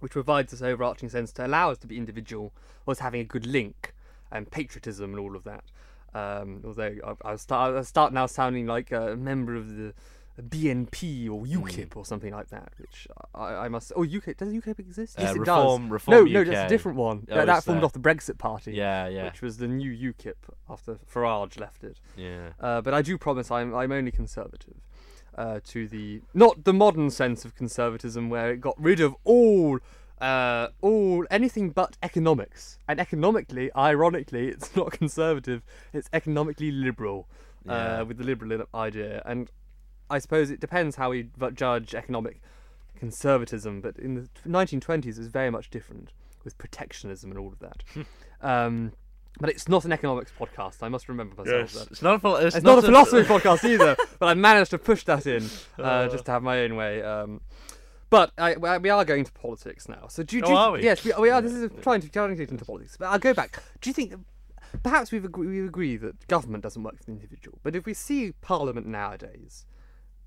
[0.00, 2.52] which provides this overarching sense to allow us to be individual
[2.86, 3.94] whilst having a good link
[4.30, 5.64] and patriotism and all of that.
[6.14, 9.94] Um, although I, I, start, I start now sounding like a member of the
[10.40, 11.44] BNP or.
[11.44, 13.92] UKIP or something like that, which I, I must.
[13.94, 15.18] Oh, UKIP does UKIP exist?
[15.18, 15.90] Uh, Yes, it Reform- does.
[15.90, 17.26] Reform no, no, that's a different one.
[17.30, 17.84] Oh, that, that formed there?
[17.84, 19.08] off the Brexit Party, Yeah.
[19.08, 19.24] Yeah.
[19.24, 20.34] which was the new UKIP
[20.70, 22.00] after Farage left it.
[22.16, 22.50] Yeah.
[22.60, 24.76] Uh, but I do promise I'm I'm only conservative.
[25.34, 29.78] Uh, to the not the modern sense of conservatism where it got rid of all
[30.20, 35.62] uh, all anything but economics and economically ironically it's not conservative
[35.94, 37.28] it's economically liberal
[37.64, 38.00] Yeah.
[38.00, 39.50] uh, with the liberal idea and
[40.10, 42.40] I suppose it depends how we judge economic
[42.96, 46.12] conservatism but in the 1920s it was very much different
[46.44, 47.82] with protectionism and all of that
[48.40, 48.92] um,
[49.40, 51.90] but it's not an economics podcast I must remember myself that.
[51.90, 52.34] It's not a.
[52.46, 56.08] It's, It's not, a philosophy podcast either, but I managed to push that in uh,
[56.08, 57.02] just to have my own way.
[57.02, 57.40] Um,
[58.10, 60.06] but I, we are- going to politics now.
[60.08, 60.82] So do, you- do Oh, you- are we?
[60.82, 61.40] Yes, we, we are.
[61.40, 62.96] This is trying to trying to get into politics.
[62.98, 63.62] But I'll go back.
[63.80, 64.20] Do you think that
[64.82, 67.94] perhaps we've agree, we agree that government doesn't work for the individual, but if we
[67.94, 69.64] see Parliament nowadays,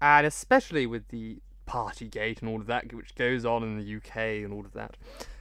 [0.06, 4.44] and especially with the Partygate and all of that, which goes on in the UK
[4.44, 4.98] and all of that,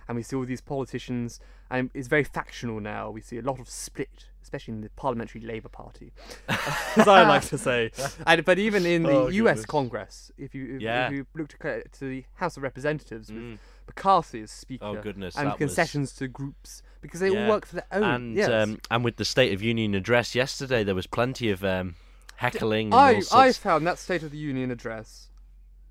[0.08, 1.38] and we see all these politicians,
[1.70, 3.10] and it's very factional now.
[3.10, 6.12] We see a lot of split, especially in the Parliamentary Labour Party,
[6.48, 7.90] as I like to say.
[8.26, 9.56] And but even in the Oh, U.S.
[9.56, 9.66] goodness.
[9.66, 11.08] Congress, if you if, Yeah.
[11.08, 13.58] if you look to, to the House of Representatives with Mm.
[13.86, 17.66] McCarthy as Speaker, Oh goodness, and that was- concessions to groups because they all work
[17.66, 18.02] for their own.
[18.02, 18.48] and yes.
[18.48, 21.96] um, and with the State of Union address yesterday, there was plenty of um,
[22.36, 22.86] heckling.
[22.92, 25.28] And I I found that State of the Union address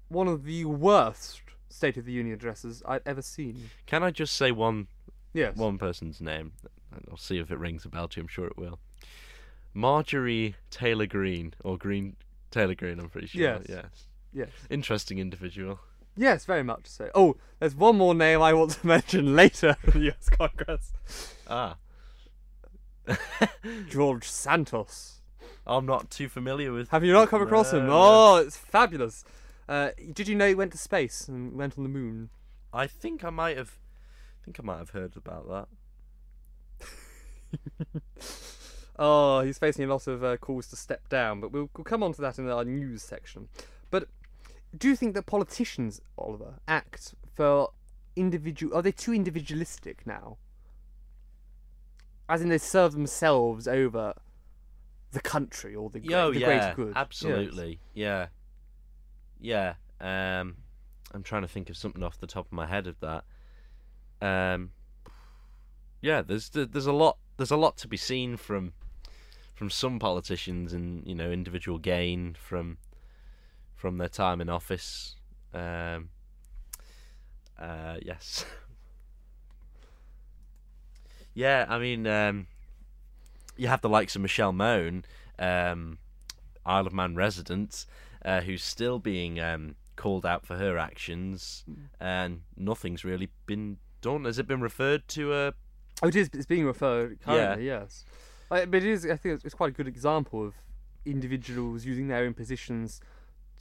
[0.09, 3.69] one of the worst State of the Union addresses I'd ever seen.
[3.85, 4.87] Can I just say one
[5.33, 5.55] Yes.
[5.57, 6.53] one person's name?
[7.09, 8.21] I'll see if it rings a bell to you.
[8.23, 8.79] I'm sure it will.
[9.73, 12.15] Marjorie Taylor Greene or Greene
[12.51, 12.99] Taylor Greene.
[12.99, 13.41] I'm pretty sure.
[13.41, 13.65] Yes.
[13.67, 13.85] Yes.
[14.31, 14.49] Yes.
[14.69, 15.79] Interesting individual.
[16.15, 17.09] Yes, very much so.
[17.15, 20.93] Oh, there's one more name I want to mention later in the US Congress.
[21.47, 21.77] Ah,
[23.89, 25.21] George Santos.
[25.65, 26.89] I'm not too familiar with.
[26.89, 27.87] Have you not come across him?
[27.89, 29.23] Oh, it's fabulous.
[29.67, 32.29] Uh, did you know he went to space and went on the moon?
[32.73, 33.77] I think I might have.
[34.41, 35.69] I think I might have heard about
[36.81, 38.01] that.
[38.97, 42.03] Oh, he's facing a lot of uh, calls to step down, but we'll, we'll come
[42.03, 43.47] on to that in our news section.
[43.89, 44.07] But
[44.77, 47.71] do you think that politicians, Oliver, act for
[48.15, 48.75] individual?
[48.75, 50.37] Are they too individualistic now?
[52.29, 54.13] As in, they serve themselves over
[55.13, 56.87] the country or the, Oh the yeah, greater good.
[56.89, 56.97] Yes.
[56.97, 57.79] absolutely.
[57.93, 58.27] Yeah,
[59.39, 59.75] yeah.
[60.01, 60.57] Um,
[61.13, 63.23] I'm trying to think of something off the top of my head of that.
[64.21, 64.71] Um,
[66.01, 68.73] yeah, there's there's a lot there's a lot to be seen from
[69.53, 72.77] from some politicians and you know individual gain from
[73.75, 75.15] from their time in office.
[75.53, 76.09] Um,
[77.59, 78.45] uh, yes.
[81.33, 82.47] yeah, I mean, um,
[83.57, 85.05] you have the likes of Michelle Mone,
[85.39, 85.97] um,
[86.65, 87.85] Isle of Man resident,
[88.25, 91.63] uh, who's still being um, called out for her actions,
[91.99, 94.25] and nothing's really been done.
[94.25, 95.53] Has it been referred to a?
[96.01, 96.29] Oh, it is.
[96.33, 97.65] It's being referred currently.
[97.65, 98.03] Yes,
[98.49, 99.05] Uh, but it is.
[99.05, 100.55] I think it's, quite a good example of
[101.05, 103.01] individuals using their own positions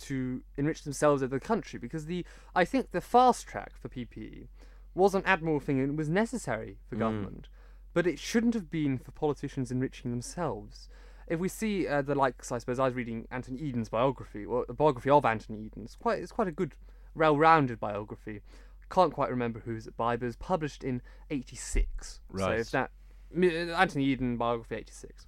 [0.00, 1.78] to enrich themselves over the country.
[1.78, 2.24] Because the
[2.54, 4.48] I think the fast track for PPE
[4.94, 7.00] was an admirable thing and was necessary for Mm.
[7.00, 7.48] government,
[7.94, 10.88] but it shouldn't have been for politicians enriching themselves.
[11.26, 14.64] If we see uh, the likes, I suppose I was reading Anthony Eden's biography, or
[14.66, 15.84] the biography of Anthony Eden.
[15.84, 16.74] It's quite, it's quite a good,
[17.14, 18.40] well-rounded biography.
[18.90, 21.00] Can't quite remember who's it by, but it was published in
[21.30, 22.20] '86.
[22.28, 22.42] Right.
[22.42, 22.90] So if that
[23.34, 25.26] Anthony Eden biography '86,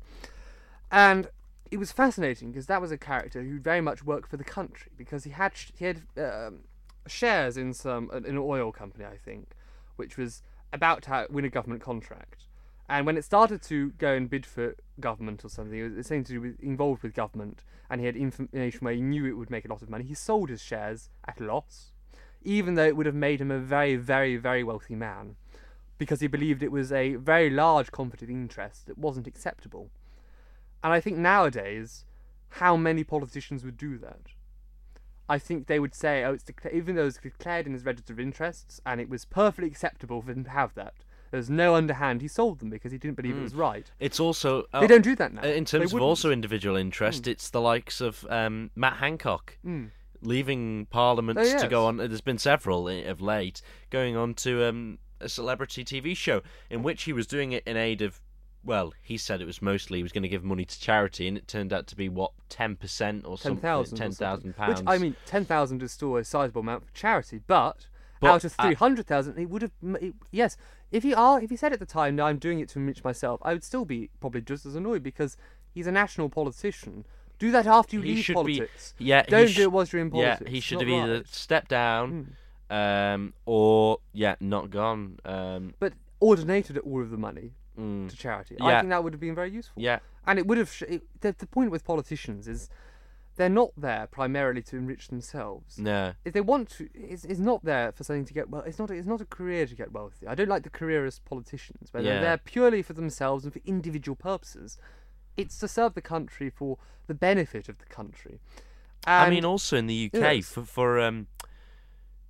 [0.91, 1.29] and
[1.71, 4.93] it was fascinating because that was a character who very much worked for the country
[4.99, 6.61] because he had sh- he had um,
[7.07, 9.55] shares in some in an oil company, I think,
[9.97, 12.45] which was about to win a government contract.
[12.89, 16.25] And when it started to go and bid for government or something, it was something
[16.25, 19.51] to do with involved with government, and he had information where he knew it would
[19.51, 20.05] make a lot of money.
[20.05, 21.93] He sold his shares at a loss,
[22.43, 25.37] even though it would have made him a very, very, very wealthy man,
[25.97, 29.91] because he believed it was a very large conflict of interest that wasn't acceptable.
[30.83, 32.05] And I think nowadays,
[32.61, 34.33] how many politicians would do that?
[35.27, 38.13] I think they would say, oh, it's decla- even though it's declared in his register
[38.13, 40.93] of interests, and it was perfectly acceptable for him to have that.
[41.35, 42.23] There's no underhand.
[42.23, 43.91] He sold them because he didn't believe it was right.
[43.99, 45.43] It's also They don't do that now.
[45.43, 46.03] Uh, In They terms of wouldn't.
[46.09, 49.91] also individual interest, it's the likes of um, Matt Hancock Mm.
[50.23, 51.97] leaving Parliament Oh, to go on.
[51.97, 57.03] There's been several of late going on to um, a celebrity TV show in which
[57.03, 58.21] he was doing it in aid of.
[58.63, 61.37] Well, he said it was mostly he was going to give money to charity, and
[61.37, 63.99] it turned out to be what ten percent or ten something, thousand.
[63.99, 64.81] ten thousand pounds.
[64.81, 67.89] Which I mean, ten thousand is still a sizable amount for charity, but,
[68.21, 69.73] But, out of uh, three hundred thousand, it would have.
[70.01, 70.57] It, yes,
[70.95, 73.03] if he are, if he said at the time, "No, I'm doing it to enrich
[73.05, 75.37] myself," I would still be probably just as annoyed because
[75.75, 77.05] he's a national politician.
[77.39, 78.95] Do that after you He leave should be- politics.
[78.99, 80.43] yeah, Don't sh- do it whilst you're in politics.
[80.47, 81.27] yeah, he should not have either right.
[81.27, 81.33] Hmm.
[81.47, 82.37] stepped down,
[82.71, 85.19] um, or yeah, not gone.
[85.25, 88.57] Um, But or donated all of the money mm, to charity.
[88.59, 88.67] Yeah.
[88.67, 89.83] I think that would have been very useful.
[89.83, 90.71] yeah, And it would have.
[90.73, 92.71] Sh- it, the, the point with politicians is
[93.37, 95.79] they're not there primarily to enrich themselves.
[95.79, 98.63] no, if they want to, it's, it's not there for something to get well.
[98.63, 98.91] It's not.
[98.91, 100.27] It's not a career to get wealthy.
[100.27, 102.13] I don't like the careerist politicians, where Yeah.
[102.15, 104.79] they're there purely for themselves and for individual purposes.
[105.37, 108.39] It's to serve the country for the benefit of the country.
[109.07, 110.49] I mean, also in the UK, Yes.
[110.49, 111.27] for for um,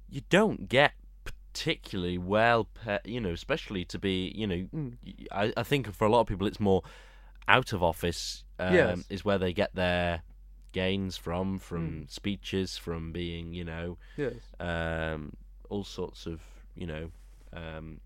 [0.08, 0.92] you don't get
[1.24, 4.96] particularly well, pa you know, especially to be, you know, Mm.
[5.30, 6.82] I, I think for a lot of people, it's more
[7.46, 9.04] out of office um, Yes.
[9.10, 10.22] is where they get their
[10.74, 11.62] gains from, Mm.
[11.62, 15.32] from speeches, from being, you know, yes, um,
[15.70, 16.42] all sorts of,
[16.74, 17.10] you know,
[17.54, 18.00] um,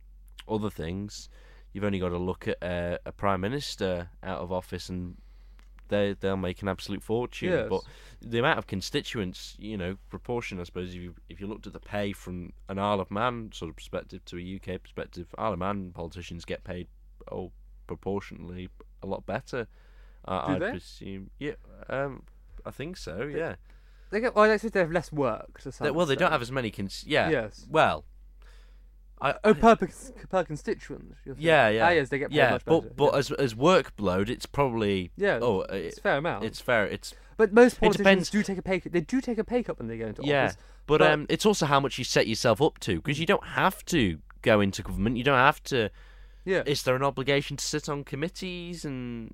[0.49, 1.29] other things.
[1.73, 5.17] You've only got to look at uh, a prime minister out of office and
[5.89, 7.51] they they'll make an absolute fortune.
[7.51, 7.67] Yes.
[7.71, 7.81] But
[8.21, 11.73] the amount of constituents, you know, proportion, I suppose, if you if you looked at
[11.73, 15.55] the pay from an Isle of Man sort of perspective to a UK perspective, Isle
[15.55, 16.89] of Man politicians get paid
[17.33, 17.53] oh
[17.87, 18.69] proportionally
[19.03, 19.67] a lot better.
[20.27, 20.71] I Do I'd they?
[20.73, 21.55] presume, yeah,
[21.89, 22.23] um,
[22.69, 23.23] I think so.
[23.25, 23.57] Yeah.
[24.11, 24.35] They get.
[24.35, 25.61] Well, I suppose they have less work.
[25.63, 26.33] To some They- well, they don't extent.
[26.33, 26.71] have as many.
[26.71, 27.29] Cons- yeah.
[27.31, 27.67] Yes.
[27.71, 28.05] Well.
[29.21, 31.17] I, Oh, per, per constituent.
[31.25, 31.45] you're saying?
[31.45, 31.87] Yeah, yeah.
[31.87, 32.83] Ah, yes, they get paid yeah, much better.
[32.83, 33.19] but but yeah.
[33.19, 36.45] as as workload, it's probably Yeah, oh, it's a fair amount.
[36.45, 36.87] it's fair.
[36.87, 38.79] It's but most it politicians depends- do take a pay.
[38.79, 38.93] cut.
[38.93, 40.57] They do take a pay cut when they go into yeah, office.
[40.87, 43.45] but, but- um, it's also how much you set yourself up to because you don't
[43.45, 45.17] have to go into government.
[45.17, 45.91] You don't have to.
[46.45, 46.63] Yeah.
[46.65, 49.33] Is there an obligation to sit on committees and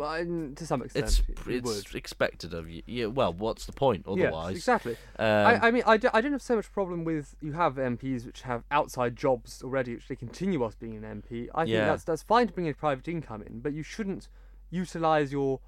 [0.00, 2.82] well, and to some extent, it's it's expected of you?
[2.86, 3.06] Yeah.
[3.06, 4.52] Well, what's the point otherwise?
[4.54, 4.96] Yes, exactly.
[5.18, 7.74] Um, I, I mean, I, do, I don't have so much problem with you have
[7.74, 11.48] MPs which have outside jobs already, which they continue whilst being an MP.
[11.54, 11.84] I think Yeah.
[11.84, 14.28] that's that's fine to bring a private income in, but you shouldn't
[14.70, 15.60] utilise your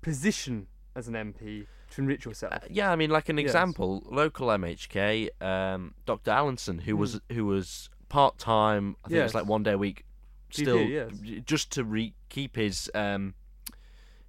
[0.00, 2.54] position as an MP to enrich yourself.
[2.54, 3.48] Uh, yeah, I mean, like an Yes.
[3.48, 6.30] example, local MHK, um, Dr.
[6.30, 8.96] Allinson, who was who was part time.
[9.04, 9.34] I think it was.
[9.34, 10.06] Like one day a week,
[10.50, 11.10] GP, still yes.
[11.44, 13.34] just to re- keep his um,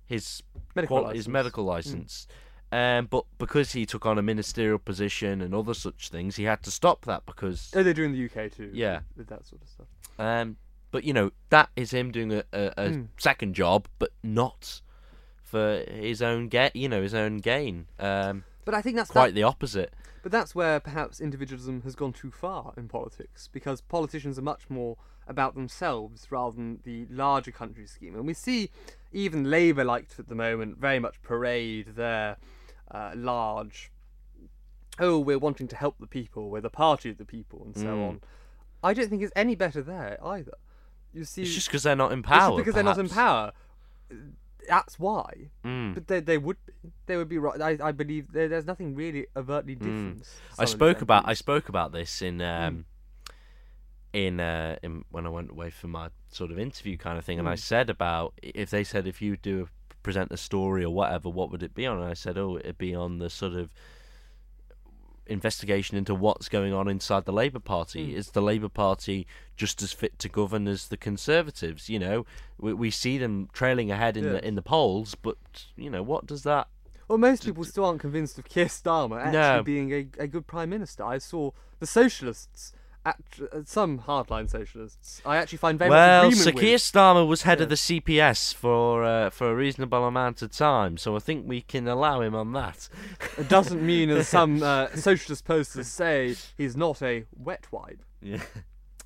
[0.10, 0.44] his
[0.76, 1.26] Medical qual- his licence.
[1.28, 1.32] Hmm.
[1.32, 2.28] medical license.
[2.72, 6.62] Um, but because he took on a ministerial position and other such things, he had
[6.64, 7.72] to stop that because.
[7.76, 8.70] Oh, they do in the UK too.
[8.74, 9.00] Yeah.
[9.16, 9.88] with that sort of stuff.
[10.20, 10.58] Um,
[10.92, 13.08] but you know that is him doing a, a, a Mm.
[13.18, 14.82] second job, but not
[15.42, 16.76] for his own get.
[16.76, 17.86] You know his own gain.
[18.00, 19.92] Um, But I think that's quite that, the opposite.
[20.22, 24.70] But that's where perhaps individualism has gone too far in politics, because politicians are much
[24.70, 24.96] more
[25.28, 28.14] about themselves rather than the larger country scheme.
[28.14, 28.70] And we see
[29.12, 32.38] even Labour, like at the moment, very much parade their
[32.92, 33.92] uh, large,
[35.00, 37.86] oh, we're wanting to help the people, we're the party of the people, and so
[37.88, 38.08] Mm.
[38.08, 38.22] on.
[38.84, 40.54] I don't think it's any better there either.
[41.12, 42.50] You see, It's just because they're not in it's power.
[42.52, 43.52] just because they're not in power.
[44.70, 45.50] That's why.
[45.66, 45.96] Mm.
[45.96, 46.74] But they, they would be.
[47.08, 47.60] They would be right.
[47.60, 50.22] I, I believe there, there's nothing really overtly different.
[50.22, 50.28] Mm.
[50.60, 52.86] I spoke about I spoke about this in um,
[54.14, 57.40] in uh, in when I went away for my sort of interview kind of thing,
[57.40, 57.60] and I Mm.
[57.60, 61.50] said about if they said if you do a, present a story or whatever, what
[61.52, 61.98] would it be on?
[61.98, 63.72] And I said, oh, it'd be on the sort of
[65.30, 68.08] investigation into what's going on inside the Labour Party.
[68.14, 68.16] Mm.
[68.16, 71.90] Is the Labour Party just as fit to govern as the Conservatives?
[71.90, 72.26] You know,
[72.58, 74.32] we, we see them trailing ahead in Yeah.
[74.34, 75.38] the in the polls, but
[75.76, 76.68] you know, what does that?
[77.08, 79.64] Well, most people still aren't convinced of Keir Starmer actually No.
[79.64, 81.04] being a, a good prime minister.
[81.04, 82.74] I saw the socialists,
[83.06, 86.78] act, some hardline socialists, I actually find very well, much Sir Keir.
[86.78, 91.16] Starmer was head of the CPS for uh, for a reasonable amount of time, so
[91.16, 92.90] I think we can allow him on that.
[93.38, 98.04] It doesn't mean, as some uh, socialist posters say, he's not a wet wipe.
[98.22, 98.42] yeah.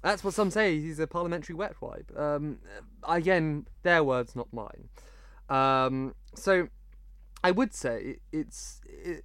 [0.01, 0.81] That's what some say.
[0.81, 2.11] He's a parliamentary wet wipe.
[2.17, 2.59] Um,
[3.07, 4.89] again, their words, not mine.
[5.47, 6.67] Um, so,
[7.41, 9.23] I would say it's it,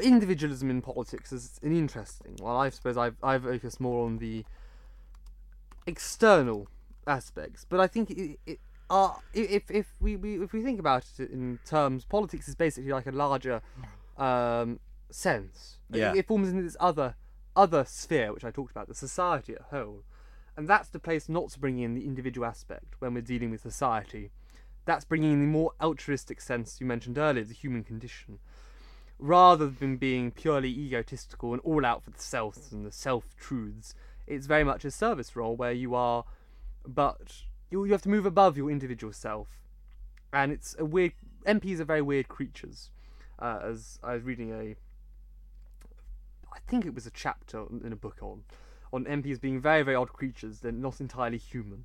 [0.00, 2.36] individualism in politics is an interesting.
[2.40, 4.44] Well, I suppose I've I focus more on the
[5.86, 6.68] external
[7.06, 11.04] aspects, but I think it, it uh, if if we, we if we think about
[11.18, 13.62] it in terms, politics is basically like a larger
[14.18, 15.78] um, sense.
[15.90, 16.12] Yeah.
[16.12, 17.16] It, it forms into this other
[17.54, 20.04] other sphere which I talked about, the society at whole.
[20.56, 23.62] And that's the place not to bring in the individual aspect when we're dealing with
[23.62, 24.30] society.
[24.84, 28.38] That's bringing in the more altruistic sense you mentioned earlier, the human condition.
[29.24, 33.94] Rather than being purely egotistical and all out for the self and the self truths,
[34.26, 36.24] it's very much a service role where you are,
[36.84, 39.46] but you, you have to move above your individual self.
[40.32, 41.12] And it's a weird.
[41.46, 42.90] MPs are very weird creatures.
[43.38, 44.76] Uh, as I was reading a
[46.52, 48.42] I think it was a chapter in a book on
[48.92, 50.60] on MPs being very very odd creatures.
[50.60, 51.84] They're not entirely human.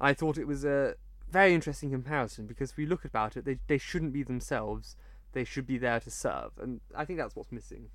[0.00, 0.96] I thought it was a
[1.30, 4.96] very interesting comparison because if we look about it, they they shouldn't be themselves.
[5.34, 7.90] They should be there to serve, and I think that's what's missing.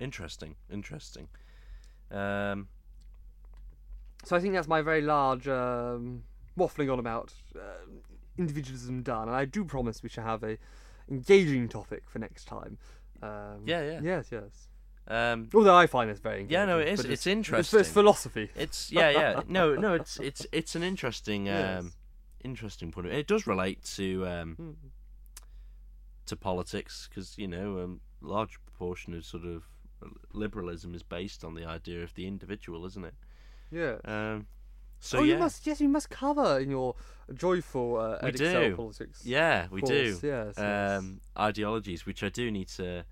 [0.00, 1.28] Interesting, interesting.
[2.10, 2.68] Um,
[4.24, 6.24] So I think that's my very large um,
[6.58, 7.60] waffling on about uh,
[8.36, 10.58] individualism done, and I do promise we shall have a
[11.10, 12.78] engaging topic for next time.
[13.22, 14.00] Um, Yeah, yeah.
[14.02, 14.68] Yes, yes.
[15.06, 16.52] um, Although I find this very engaging.
[16.52, 17.00] Yeah, no, it is.
[17.00, 17.80] It's It's, interesting.
[17.80, 18.50] it's philosophy.
[18.56, 19.42] it's yeah, yeah.
[19.48, 21.84] No, no, it's it's it's an interesting, um, Yes.
[22.44, 23.06] interesting point.
[23.06, 24.70] It does relate to um, Hmm.
[26.28, 29.64] To politics because you know, um, large proportion of sort of
[30.32, 33.14] liberalism is based on the idea of the individual, isn't it?
[33.70, 33.96] Yeah.
[34.04, 34.46] Um,
[35.00, 35.66] so oh, yeah, you must.
[35.66, 36.94] Yes, you must cover in your
[37.34, 38.74] joyful uh, We do.
[38.76, 39.22] politics.
[39.24, 40.12] yeah, we do.
[40.12, 40.54] course, Yes.
[40.56, 40.98] yes.
[40.98, 43.04] um, ideologies, which I do need to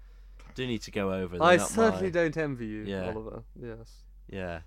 [0.55, 1.37] do need to go over.
[1.41, 3.11] I They're not certainly my- don't envy you, Yeah.
[3.11, 3.43] Oliver.
[3.61, 4.03] Yes.
[4.29, 4.61] Yeah,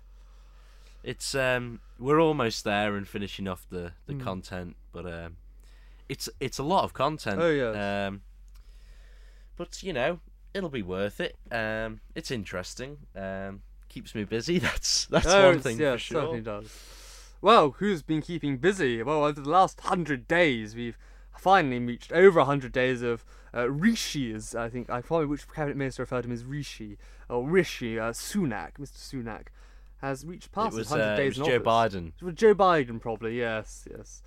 [1.02, 4.24] it's um, we're almost there and finishing off the the Mm.
[4.24, 5.36] content, but um,
[6.08, 7.40] it's it's a lot of content.
[7.40, 7.76] Oh, yes.
[8.08, 8.22] Um,
[9.60, 10.20] but you know,
[10.54, 11.36] it'll be worth it.
[11.52, 12.96] Um, it's interesting.
[13.14, 14.58] Um, keeps me busy.
[14.70, 16.20] That's that's oh, one thing yeah, for sure.
[16.22, 16.74] certainly does.
[17.42, 19.02] Well, who's been keeping busy?
[19.02, 20.96] Well, over the last hundred days, we've
[21.36, 23.22] finally reached over hundred days of
[23.54, 26.96] uh, Rishi, I think I probably which cabinet minister referred to him as Rishi
[27.28, 28.96] or Rishi uh, Sunak, Mr.
[28.96, 29.48] Sunak,
[30.00, 31.94] has reached It past was, hundred uh, it days was in Joe office.
[31.94, 32.12] Biden.
[32.18, 34.22] It was Joe Biden, probably, yes, yes.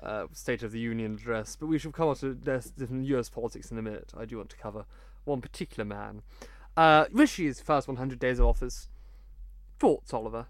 [0.00, 1.56] Uh, State of the Union address.
[1.56, 4.12] But we shall come on to different US politics in a minute.
[4.16, 4.84] I do want to cover
[5.24, 6.22] one particular man.
[6.76, 8.88] Uh, Rishi's first 100 days of office.
[9.80, 10.46] Thoughts, Oliver?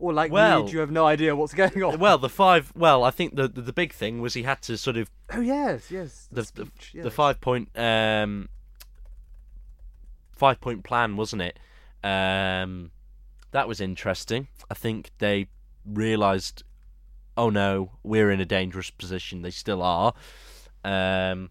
[0.00, 1.98] Or like Well- me, do you have no idea what's going on?
[2.00, 2.72] Well, the five.
[2.74, 5.40] Well, I think the, the the big thing was he had to sort of oh,
[5.40, 6.28] yes, yes.
[6.32, 8.48] the The, speech, the five point um
[10.32, 11.58] five point plan, wasn't it?
[12.02, 12.90] Um,
[13.52, 14.48] that was interesting.
[14.70, 15.46] I think they
[15.86, 16.64] realised,
[17.36, 19.42] oh no, we're in a dangerous position.
[19.42, 20.14] They still are.
[20.84, 21.50] Um,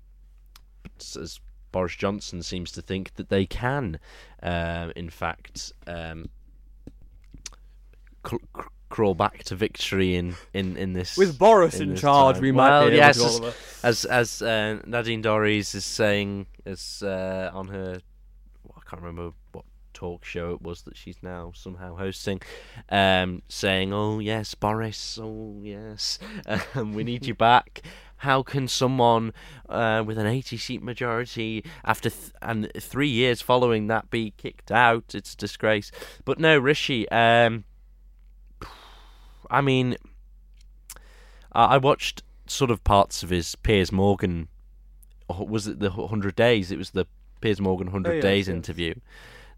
[1.00, 1.40] as
[1.72, 4.00] Boris Johnson seems to think that they can,
[4.42, 6.30] um, in fact, um,
[8.22, 8.36] cr-
[8.90, 12.44] crawl back to victory in in in this With Boris in in charge, time.
[12.44, 16.46] we might well, be able yes, to, as- as as uh, Nadine Dorries is saying,
[16.66, 18.00] as uh, on her,
[18.64, 19.34] well, I can't remember
[20.04, 22.42] talk show it was that she's now somehow hosting,
[22.90, 26.20] um, saying, "Oh yes, Boris, oh yes,
[26.76, 27.82] um, we need you back."
[28.18, 29.34] How can someone
[29.70, 34.72] uh, with an 80 seat majority after th- and three years following that be kicked
[34.72, 35.16] out?
[35.16, 35.90] It's a disgrace.
[36.26, 37.08] But no, Rishi.
[37.10, 37.64] Um,
[39.50, 39.96] I mean,
[41.54, 44.50] I I watched sort of parts of his Piers Morgan.
[45.30, 46.72] Was it the Hundred Days?
[46.72, 47.06] It was the
[47.40, 48.56] Piers Morgan Hundred Oh, yes, Days yes.
[48.56, 48.94] interview.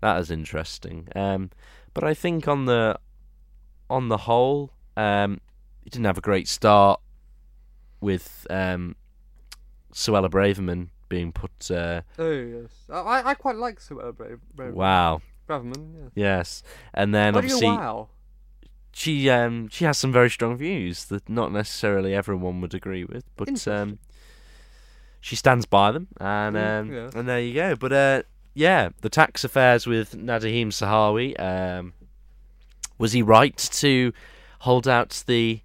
[0.05, 1.07] That was interesting.
[1.15, 1.49] Um,
[1.95, 2.99] but I think on the
[3.89, 5.41] on the whole, um,
[5.83, 6.99] he didn't have a great start
[8.01, 8.95] with um,
[9.91, 11.71] Suella Braverman being put.
[11.71, 12.69] Uh, Oh, yes.
[12.87, 15.21] I, I- quite like Suella Bra- Bra- wow.
[15.49, 16.11] Braverman, yes.
[16.13, 18.09] Yes, and then What obviously wow?
[18.93, 23.23] she um she has some very strong views that not necessarily everyone would agree with,
[23.35, 23.97] but um
[25.19, 26.79] she stands by them, and Mm,
[27.09, 27.75] um and there you go.
[27.75, 28.21] But uh
[28.55, 31.39] yeah, the tax affairs with Nadhim Zahawi.
[31.39, 31.93] Um,
[32.97, 34.13] was he right to
[34.59, 35.61] hold out the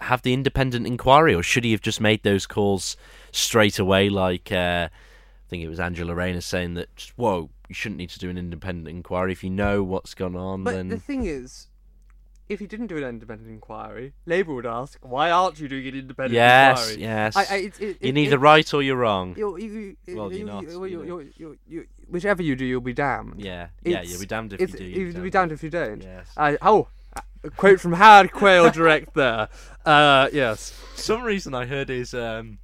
[0.00, 2.96] have the independent inquiry, or should he have just made those calls
[3.32, 4.08] straight away?
[4.08, 8.18] Like uh, I think it was Angela Rayner saying that, whoa, you shouldn't need to
[8.18, 10.64] do an independent inquiry if you know what's gone on.
[10.64, 11.67] But then the thing is,
[12.48, 15.94] if he didn't do an independent inquiry, Labour would ask, "Why aren't you doing an
[15.94, 18.96] independent yes, inquiry?" yes, I, I, it's it, you're it, neither it, right or you're
[18.96, 19.34] wrong.
[19.36, 21.18] You, you, you, Well, you, you're not, you- you you- know.
[21.18, 23.40] you- you- you- whichever you do, you'll be damned.
[23.40, 24.84] Yeah, yeah, It's- you'll be damned if you do.
[24.84, 26.02] you'll you'll be damned if you don't.
[26.02, 26.32] Yes.
[26.36, 26.88] I, oh,
[27.44, 29.48] a quote from Howard Quayle direct there.
[29.84, 30.70] Uh, yes.
[30.94, 32.58] For some reason I heard his um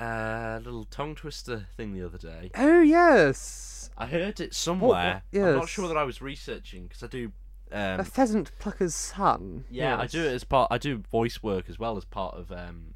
[0.00, 2.50] uh little tongue twister thing the other day.
[2.56, 3.90] Oh yes.
[3.96, 5.22] I heard it somewhere.
[5.30, 5.46] Yes.
[5.46, 7.32] I'm not sure that I was researching because I do.
[7.74, 9.64] Um, a pheasant plucker's son.
[9.68, 10.68] yeah, I do it as part.
[10.70, 12.94] I do voice work as well as part of um,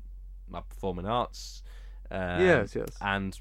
[0.49, 1.62] my performing arts.
[2.11, 2.97] Um, yes, yes.
[3.01, 3.39] and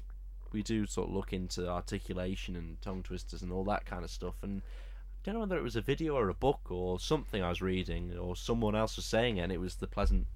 [0.52, 4.10] we do sort of look into articulation and tongue twisters and all that kind of
[4.10, 4.34] stuff.
[4.42, 7.50] And I don't know whether it was a video or a book or something I
[7.50, 9.42] was reading or someone else was saying it.
[9.42, 10.26] And it was the pleasant,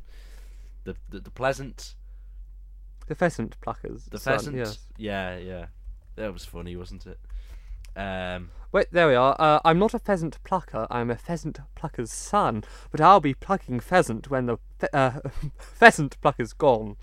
[0.84, 1.94] the the, the pleasant,
[3.08, 4.08] The pheasant pluckers.
[4.08, 4.56] the son, pheasant.
[4.56, 4.78] Yes.
[4.96, 5.66] Yeah, yeah,
[6.16, 7.18] that was funny, wasn't it?
[7.96, 9.36] Um, Wait, there we are.
[9.38, 10.86] Uh, I'm not a pheasant plucker.
[10.90, 15.20] I'm a pheasant plucker's son, but I'll be plucking pheasant when the phe- uh,
[15.58, 16.96] pheasant plucker's gone.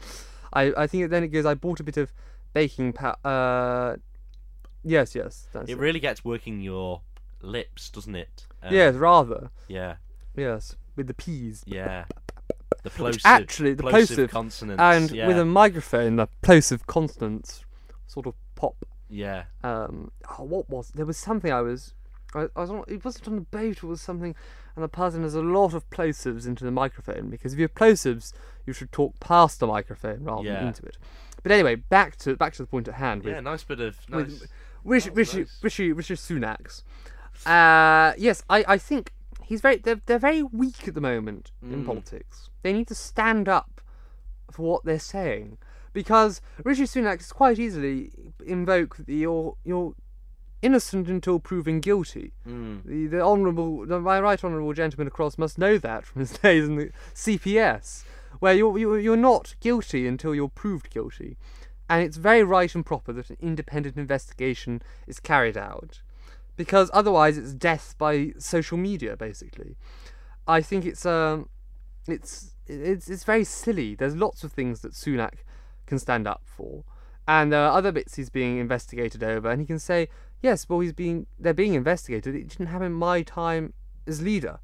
[0.52, 1.46] I I think then it goes.
[1.46, 2.12] I bought a bit of
[2.54, 3.18] baking powder.
[3.24, 3.98] Uh,
[4.84, 5.48] yes, yes.
[5.54, 5.78] That's it it.
[5.78, 7.02] really gets working your
[7.42, 8.48] lips, doesn't it?
[8.64, 9.52] Um, yes, rather.
[9.68, 9.98] Yeah.
[10.36, 11.64] Yes, with the peas.
[11.66, 12.06] Yeah.
[12.84, 14.82] The plosive, actually, the plosive, plosive consonants.
[14.82, 15.28] And yeah.
[15.28, 17.64] with a microphone, the plosive consonants
[18.08, 18.76] sort of pop.
[19.10, 19.44] Yeah.
[19.64, 21.94] Um, oh, what was there was something I was.
[22.36, 24.36] I, I was on, it wasn't on a boat, it was something,
[24.76, 27.74] and the person has a lot of plosives into the microphone because if you have
[27.74, 28.34] plosives,
[28.68, 30.60] you should talk past the microphone rather Yeah.
[30.60, 30.98] than into it.
[31.42, 33.24] But anyway, back to back to the point at hand.
[33.24, 34.48] With Yeah, nice bit of with- nice.
[34.84, 35.60] Rishi, That was Rishi, nice.
[35.64, 36.84] Rishi, Rishi Sunak's.
[37.46, 39.78] Uh, yes, I, I think he's very.
[39.78, 41.86] They're, they're very weak at the moment in Mm.
[41.86, 42.50] politics.
[42.62, 43.82] They need to stand up
[44.52, 45.58] for what they're saying
[45.94, 48.12] because Rishi Sunak is quite easily
[48.46, 49.94] invoke the you're you're
[50.62, 52.34] innocent until proven guilty.
[52.48, 52.84] Mm.
[52.86, 56.66] The the honourable, the, my right honourable gentleman across must know that from his days
[56.66, 58.04] in the CPS,
[58.40, 61.38] where you're you're, you're not guilty until you're proved guilty,
[61.90, 66.02] and it's very right and proper that an independent investigation is carried out,
[66.56, 69.76] because otherwise it's death by social media basically.
[70.48, 71.50] I think it's um,
[72.08, 73.96] it's it's it's very silly.
[73.96, 75.44] There's lots of things that Sunak
[75.90, 76.84] can stand up for,
[77.28, 80.08] and there are other bits he's being investigated over, and he can say,
[80.42, 82.34] yes, well, he's being they're being investigated.
[82.36, 83.74] It didn't happen my time
[84.08, 84.60] as leader.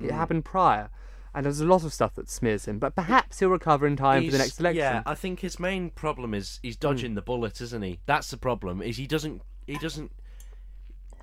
[0.00, 0.16] It Mm.
[0.16, 0.90] happened prior.
[1.34, 4.24] And there's a lot of stuff that smears him, but perhaps he'll recover in time
[4.24, 4.78] for the next election.
[4.80, 8.00] Yeah, I think his main problem is he's dodging the bullet, isn't he?
[8.06, 8.80] That's the problem.
[8.80, 10.10] Is he doesn't he doesn't.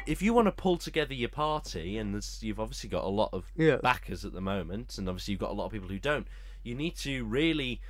[0.05, 3.29] If you want to pull together your party, and there's, you've obviously got a lot
[3.33, 3.79] of Yes.
[3.81, 6.27] backers at the moment, and obviously you've got a lot of people who don't,
[6.61, 7.81] you need to really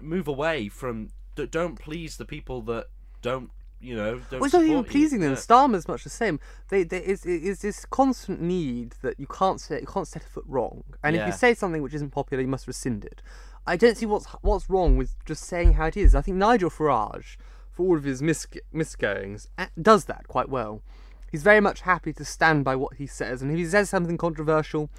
[0.00, 1.08] move away from.
[1.34, 2.86] d- Don't please the people that
[3.22, 4.32] don't, you know, don't.
[4.40, 4.90] Well, it's not even support you.
[4.92, 5.30] pleasing them.
[5.32, 5.36] Yeah.
[5.36, 6.40] Starmer's much the same.
[6.68, 10.28] They, they, it's, it's this constant need that you can't say, you can't set a
[10.28, 13.22] foot wrong, and if you say something which isn't popular, you must rescind it.
[13.66, 16.14] I don't see what's what's wrong with just saying how it is.
[16.14, 17.36] I think Nigel Farage,
[17.70, 19.46] for all of his mis- misgoings,
[19.80, 20.82] does that quite well.
[21.30, 24.18] He's very much happy to stand by what he says, and if he says something
[24.18, 24.90] controversial,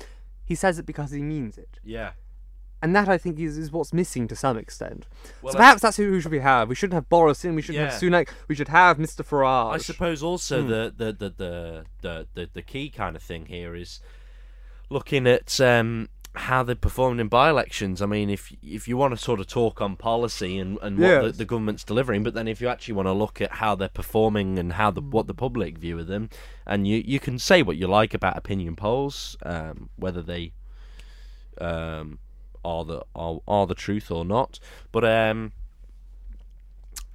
[0.45, 1.79] he says it because he means it.
[1.83, 2.11] Yeah.
[2.83, 5.07] And that I think is, is what's missing to some extent.
[5.41, 6.67] Well, so perhaps that's who should we have.
[6.67, 7.55] We shouldn't have Boris in.
[7.55, 8.27] We shouldn't have Sunak.
[8.49, 9.25] We should have Mr.
[9.25, 9.75] Farage.
[9.75, 10.67] I suppose also Hmm.
[10.67, 14.01] the, the, the, the, the, the, key kind of thing here is
[14.89, 18.01] looking at um, how they performed in by-elections.
[18.01, 21.21] I mean, if if you want to sort of talk on policy and, and what
[21.23, 23.87] the, the government's delivering, but then if you actually want to look at how they're
[23.87, 26.29] performing and how the what the public view of them,
[26.67, 30.51] and you you can say what you like about opinion polls, um, whether they
[31.61, 32.19] um,
[32.63, 34.59] are the are, are the truth or not,
[34.91, 35.51] but um,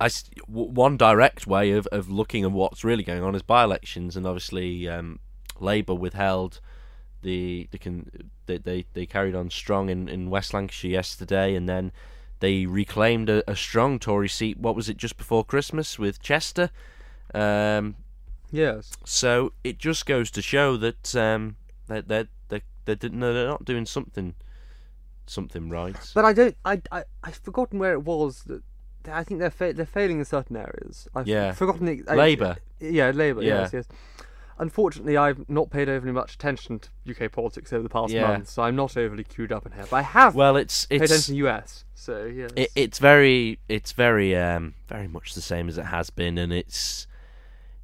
[0.01, 0.11] I
[0.47, 4.89] one direct way of, of looking at what's really going on is by-elections, and obviously
[4.89, 5.19] um,
[5.59, 6.61] Labour withheld
[7.23, 11.69] the the con- they, they they carried on strong in, in West Lancashire yesterday, and
[11.69, 11.91] then
[12.41, 14.59] they reclaimed a, a strong Tory seat.
[14.59, 16.71] What was it just before Christmas with Chester?
[17.35, 17.97] Um,
[18.51, 18.93] yes.
[19.05, 21.57] so it just goes to show that um,
[21.89, 24.35] they they they they didn't they're not doing something
[25.31, 25.97] something right.
[26.15, 26.57] But I don't.
[26.65, 28.63] I, I I've forgotten where it was that.
[29.11, 31.09] I think they're fa- they're failing in certain areas.
[31.15, 31.53] I've Yeah.
[31.53, 32.57] forgotten the I- Labour.
[32.81, 33.43] Yeah, Labour.
[33.43, 33.61] Yeah.
[33.63, 33.89] Yes, yes.
[34.61, 38.27] Unfortunately, I've not paid overly much attention to UK politics over the past Yeah.
[38.27, 39.85] month, so I'm not overly queued up in here.
[39.89, 41.85] But I have Well, it's paid it's attention to US.
[41.95, 42.51] So yes.
[42.57, 46.53] it, it's very it's very um very much the same as it has been and
[46.53, 47.07] it's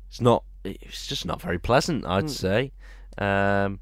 [0.09, 2.31] it's not it's just not very pleasant i'd Mm.
[2.31, 2.73] say
[3.19, 3.81] um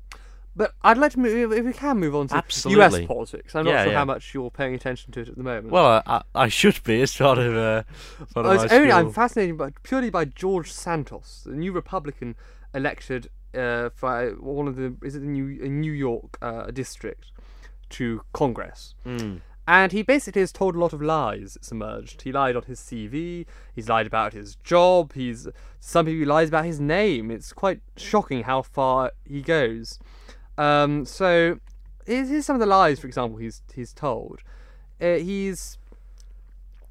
[0.54, 3.02] But I'd like to move if we can move on to Absolutely.
[3.02, 3.54] US politics.
[3.54, 3.98] I'm not Yeah, sure yeah.
[3.98, 5.70] how much you're paying attention to it at the moment.
[5.70, 7.82] well I, I, should be It's part of uh
[8.34, 12.36] part I of only, I'm fascinated by purely by George Santos, the new Republican
[12.74, 17.30] elected uh, for one of the is it the New New York uh, district
[17.90, 19.40] to Congress, Mm.
[19.68, 21.56] and he basically has told a lot of lies.
[21.56, 22.22] It's emerged.
[22.22, 23.44] He lied on his CV.
[23.74, 25.12] He's lied about his job.
[25.12, 25.46] He's
[25.80, 27.30] some people he lies about his name.
[27.30, 29.98] It's quite shocking how far he goes.
[30.62, 31.58] Um, so
[32.06, 34.42] here's, some of the lies, for example, he's he's told.
[35.00, 35.78] Uh, he's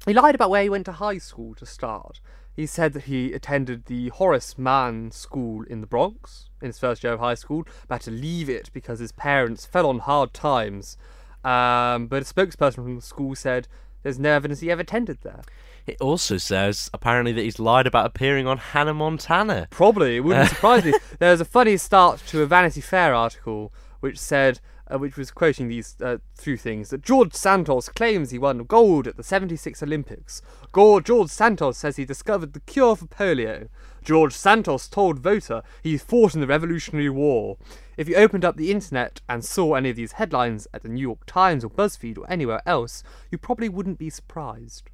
[0.04, 2.20] he lied about where he went to high school to start.
[2.54, 7.02] He said that he attended the Horace Mann School in the Bronx in his first
[7.02, 10.34] year of high school, but had to leave it because his parents fell on hard
[10.34, 10.98] times.
[11.42, 13.68] Um, but a spokesperson from the school said
[14.02, 15.40] there's no evidence he ever attended there.
[15.86, 20.48] It also says apparently that he's lied about appearing on hannah montana Probably, it wouldn't
[20.50, 20.94] surprise me.
[21.18, 24.60] There's a funny start to a Vanity Fair article which said,
[24.92, 29.06] uh, which was quoting these uh, few things, that George Santos claims he won gold
[29.06, 30.42] at the 76 Olympics.
[30.74, 33.68] George Santos says he discovered the cure for polio.
[34.04, 37.56] George Santos told voter he fought in the Revolutionary War.
[37.96, 41.02] If you opened up the internet and saw any of these headlines at the New
[41.02, 44.90] York Times or BuzzFeed or anywhere else, you probably wouldn't be surprised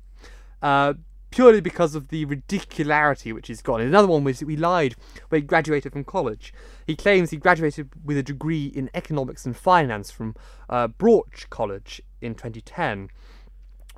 [0.62, 0.94] uh,
[1.30, 3.80] purely because of the ridicularity which he's got.
[3.80, 4.94] Another one was that he lied
[5.28, 6.52] when he graduated from college.
[6.86, 10.34] He claims he graduated with a degree in economics and finance from
[10.68, 13.10] uh, Baruch College in 2010,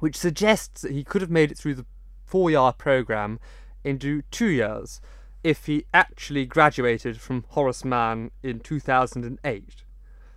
[0.01, 1.87] which suggests that he could have made it through the
[2.25, 3.39] four-year program
[3.85, 5.01] into two years
[5.43, 9.85] if he actually graduated from Horace Mann in 2008.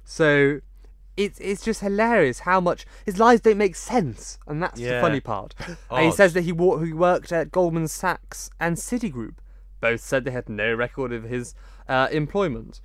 [0.06, 0.60] So
[1.16, 5.20] it's it's just hilarious how much his lies don't make sense, and that's the funny
[5.20, 5.54] part.
[5.92, 9.36] and he says that he, wa- he worked at Goldman Sachs and Citigroup.
[9.80, 11.54] Both said they had no record of his
[11.88, 12.80] uh, employment.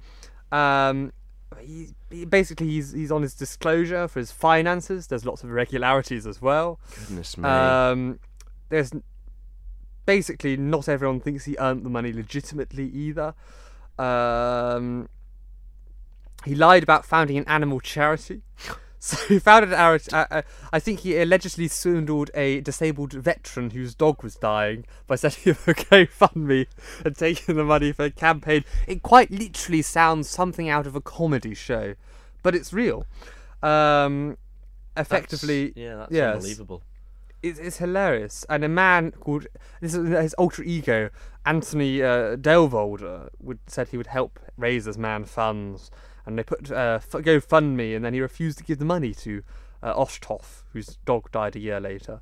[0.53, 1.13] Um,
[1.61, 5.07] he, he- basically he's he's on his disclosure for his finances.
[5.07, 6.81] There's lots of irregularities as well.
[6.95, 8.19] goodness me Um,
[8.69, 8.93] there's
[10.07, 13.35] basically not everyone thinks he earned the money legitimately either.
[13.99, 15.09] Um,
[16.45, 18.43] he lied about founding an animal charity.
[19.01, 19.79] So he founded an
[20.13, 25.15] uh, uh, I think he allegedly swindled a disabled veteran whose dog was dying by
[25.15, 26.67] setting up a GoFundMe
[27.05, 28.65] and taking the money for a campaign.
[28.89, 31.95] It quite literally sounds something out of a comedy show.
[32.43, 33.07] but it's real.
[33.63, 34.37] Um,
[34.97, 36.35] effectively, That's- yeah, that's yes.
[36.35, 36.83] unbelievable.
[37.43, 38.45] it's, it's hilarious.
[38.49, 39.47] And a man called
[39.81, 41.11] this is his alter ego,
[41.47, 45.91] Anthony uh, Devolder, would said he would help raise this man funds,
[46.29, 49.43] and they put uh, GoFundMe, and then he refused to give the money to
[49.83, 50.05] uh,
[50.73, 52.21] whose dog died a year later.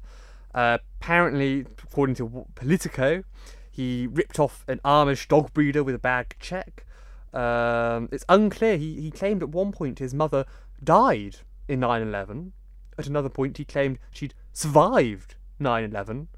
[0.55, 3.25] Uh, apparently, according to Politico,
[3.71, 6.87] he ripped off an Amish dog breeder with a bad check.
[7.35, 8.77] Um, it's unclear.
[8.77, 10.47] He, he claimed at one point his mother
[10.83, 11.39] died
[11.69, 12.53] in 9 11.
[12.97, 16.29] At another point, he claimed she'd survived 9 11.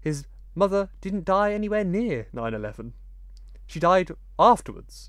[0.00, 2.94] His mother didn't die anywhere near 9 11.
[3.66, 5.08] She died afterwards.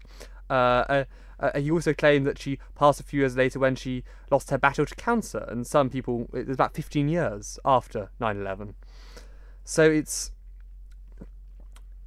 [0.50, 1.06] Uh,
[1.40, 4.58] uh, he also claimed that she passed a few years later when she lost her
[4.58, 8.76] battle to cancer, and some people, it was about 15 years after 9 11.
[9.64, 10.32] So it's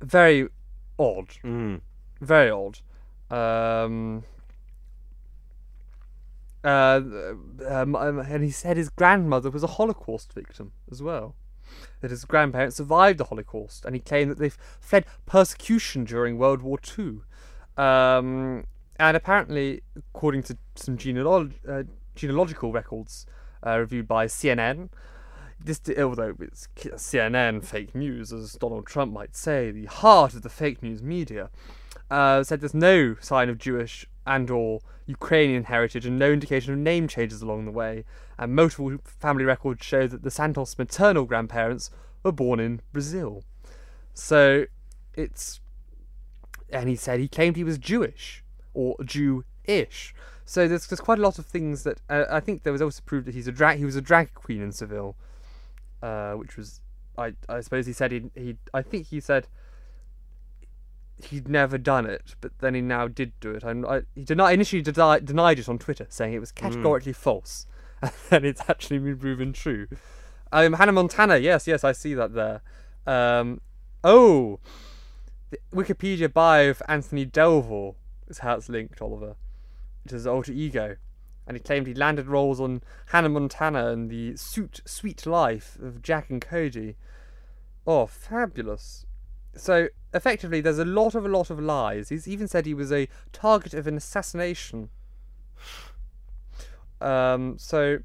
[0.01, 0.49] very
[0.99, 1.28] odd.
[1.45, 1.80] Mm.
[2.20, 2.78] Very odd.
[3.30, 4.24] Um,
[6.64, 7.01] uh,
[7.66, 11.34] um, and he said his grandmother was a Holocaust victim as well.
[12.01, 16.61] That his grandparents survived the Holocaust, and he claimed that they fled persecution during World
[16.61, 17.22] War Two.
[17.77, 18.64] Um,
[18.97, 23.27] and apparently, according to some genealog- uh, genealogical records
[23.66, 24.91] uh, reviewed by CNN,
[25.64, 30.49] this, although it's CNN fake news, as Donald Trump might say, the heart of the
[30.49, 31.51] fake news media,
[32.11, 37.09] uh, said there's no sign of Jewish and/or Ukrainian heritage and no indication of name
[37.09, 38.05] changes along the way.
[38.39, 41.91] And multiple family records show that the Santos maternal grandparents
[42.23, 43.45] were born in Brazil.
[44.14, 44.66] So
[45.14, 45.61] it's,
[46.73, 48.43] and he said he claimed he was Jewish
[48.75, 50.14] or Jew-ish.
[50.45, 53.03] So there's there's quite a lot of things that uh, I think there was also
[53.05, 55.16] proved that he's a drag he was a drag queen in Seville,
[56.03, 56.81] uh, which was
[57.16, 59.47] I I suppose he said he he I think he said
[61.25, 63.62] he'd never done it, but then he now did do it.
[63.62, 67.66] And I, he denied initially denied, denied it on Twitter, saying it was categorically false,
[68.03, 69.87] and then it's actually been proven true.
[70.51, 72.61] Um, Hannah Montana, yes, yes, I see that there.
[73.07, 73.61] Um,
[74.05, 74.61] oh,
[75.53, 77.95] the Wikipedia bio of Anthony Delville
[78.27, 79.37] is how it's linked, Oliver.
[80.05, 80.97] It is his alter ego,
[81.47, 86.01] and he claimed he landed roles on Hannah Montana and the Suit Suite Life of
[86.01, 86.97] Jack and Cody.
[87.87, 89.05] Oh, fabulous!
[89.55, 92.09] So effectively, there's a lot of a lot of lies.
[92.09, 94.89] He's even said he was a target of an assassination.
[97.03, 97.99] Um, so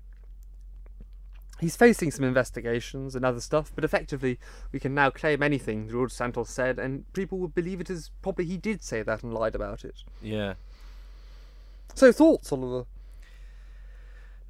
[1.60, 4.40] he's facing some investigations and other stuff, but effectively,
[4.72, 8.46] we can now claim anything George Santos said, and people will believe it as probably
[8.46, 10.04] he did say that and lied about it.
[10.22, 10.56] Yeah.
[11.96, 12.86] So thoughts, Oliver?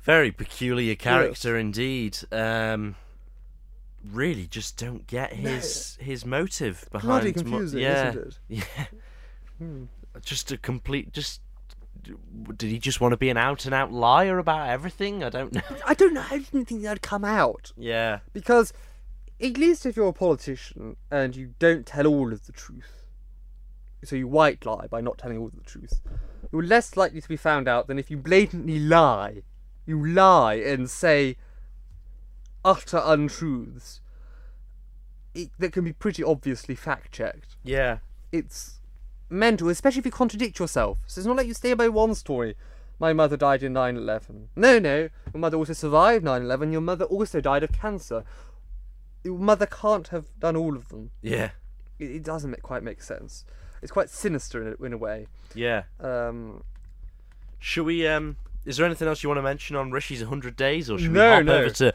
[0.01, 2.17] Very peculiar character indeed.
[2.31, 2.95] Um,
[4.11, 7.33] really, just don't get his his motive behind.
[7.33, 8.39] Bloody mo- yeah, isn't it?
[8.47, 8.85] yeah.
[9.57, 9.83] Hmm.
[10.21, 11.11] Just a complete.
[11.13, 11.41] Just
[12.03, 15.23] did he just want to be an out and out liar about everything?
[15.23, 15.61] I don't know.
[15.85, 16.25] I don't know.
[16.29, 18.19] I didn't think that'd come out Yeah.
[18.33, 18.73] because,
[19.41, 23.05] at least if you're a politician and you don't tell all of the truth,
[24.03, 26.01] so you white lie by not telling all of the truth,
[26.51, 29.43] you're less likely to be found out than if you blatantly lie.
[29.85, 31.37] You lie and say
[32.65, 34.01] utter untruths.
[35.33, 37.57] It, that can be pretty obviously fact checked.
[37.63, 37.99] Yeah.
[38.31, 38.76] it's
[39.29, 40.99] mental, especially if you contradict yourself.
[41.07, 42.55] So it's not like you stay by one story.
[42.99, 44.49] My mother died in 9 11.
[44.55, 45.09] No, no.
[45.33, 46.71] Your mother also survived 9 11.
[46.71, 48.23] Your mother also died of cancer.
[49.23, 51.11] Your mother can't have done all of them.
[51.21, 51.51] Yeah.
[51.99, 53.45] It, it doesn't make, quite make sense.
[53.81, 55.27] It's quite sinister in a, in a way.
[55.53, 55.83] Yeah.
[55.99, 56.63] Um,
[57.59, 58.07] Should we?
[58.07, 58.37] Um.
[58.65, 61.29] Is there anything else you want to mention on Rishi's 100 days, or should No,
[61.29, 61.57] we hop no.
[61.59, 61.93] over to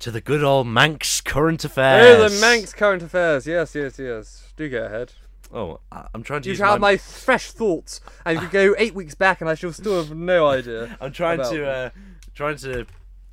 [0.00, 2.16] to the good old Manx current affairs.
[2.18, 3.46] oh, the Manx current affairs.
[3.46, 4.52] Yes, yes, yes.
[4.56, 5.12] Do go ahead.
[5.52, 6.48] Oh, I'm trying to.
[6.48, 6.78] You use my...
[6.78, 10.46] my fresh thoughts, and you go eight weeks back, and I shall still have no
[10.46, 10.96] idea.
[11.00, 11.90] I'm trying to uh,
[12.34, 12.86] trying to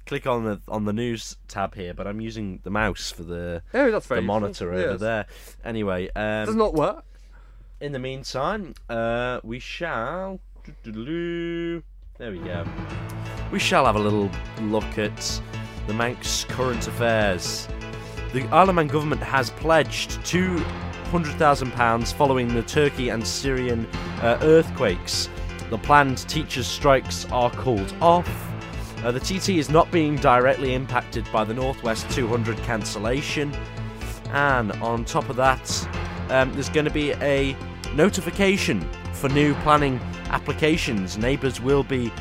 [0.05, 3.61] click on the on the news tab here, but I'm using the mouse for the
[3.73, 5.27] oh, that's the monitor over there.
[5.63, 7.05] Anyway, um, does not work.
[7.79, 10.41] In the meantime, uh, we shall.
[10.83, 12.65] There we go.
[13.49, 14.29] We shall have a little
[14.63, 15.41] look at
[15.87, 17.67] the Manx current affairs.
[18.33, 20.63] The Isle government has pledged to
[21.09, 23.87] £100,000 following the Turkey and Syrian
[24.21, 24.37] uh.
[25.69, 28.29] The planned teachers' strikes are called off.
[29.03, 33.51] Uh, the TT is not being directly impacted by the Northwest 200 cancellation.
[34.31, 35.89] And on top of that,
[36.29, 37.55] um, there's going to be a
[37.95, 39.99] notification for new planning
[40.29, 41.17] applications.
[41.17, 42.11] Neighbours will be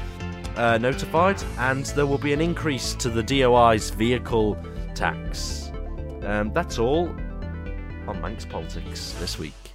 [0.56, 4.56] uh, notified, and there will be an increase to the DOI's vehicle
[4.94, 5.70] tax.
[6.22, 7.14] Um, that's all
[8.08, 9.74] on Manx politics this week.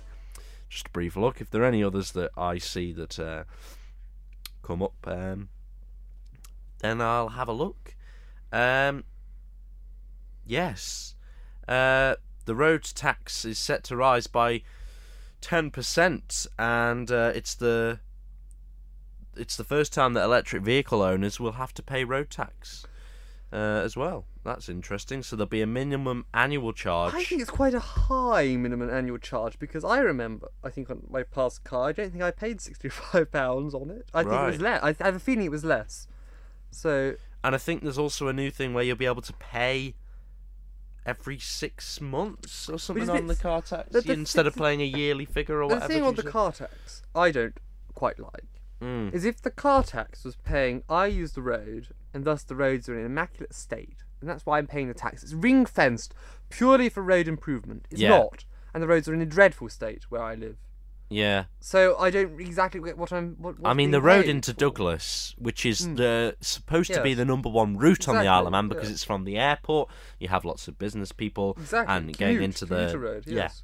[0.67, 1.39] Just a brief look.
[1.39, 3.43] If there are any others that I see that uh,
[4.63, 5.49] come up, um,
[6.79, 7.95] then I'll have a look.
[8.51, 9.03] Um,
[10.47, 11.13] yes,
[11.67, 12.15] uh,
[12.45, 14.63] the road tax is set to rise by
[15.39, 17.99] ten percent, and uh, it's the
[19.37, 22.87] it's the first time that electric vehicle owners will have to pay road tax
[23.51, 24.25] uh, as well.
[24.43, 25.23] That's interesting.
[25.23, 27.13] So there'll be a minimum annual charge.
[27.13, 31.03] I think it's quite a high minimum annual charge because I remember, I think on
[31.09, 34.09] my past car, I don't think I paid sixty-five pounds on it.
[34.13, 34.83] I think it was less.
[34.83, 36.07] I I have a feeling it was less.
[36.71, 39.95] So And I think there's also a new thing where you'll be able to pay
[41.05, 44.85] every six months or something on the car tax the- the instead of playing a
[44.99, 45.93] yearly figure or the whatever.
[45.93, 47.57] thing on the car tax, I don't
[47.93, 48.45] quite like.
[48.81, 49.13] Mm.
[49.13, 52.89] is if the car tax was paying, I use the road, and thus the roads
[52.89, 55.21] are in immaculate state, and that's why I'm paying the tax.
[55.21, 56.13] It's ring fenced
[56.49, 57.85] purely for road improvement.
[57.91, 58.09] It's Yeah.
[58.09, 60.57] not, and the roads are in a dreadful state where I live.
[61.09, 63.35] Yeah, So I don't exactly get what I'm.
[63.37, 64.59] What, I what's mean being the road paid into for.
[64.61, 65.97] Douglas, which is Mm.
[65.97, 67.17] the supposed to be Yes.
[67.17, 68.93] the number one route on the Isle of Exactly, Man because yeah.
[68.93, 69.89] it's from the airport.
[70.19, 71.93] You have lots of business people Exactly.
[71.95, 73.23] and going into the commuter road.
[73.27, 73.35] yeah.
[73.35, 73.63] Yes.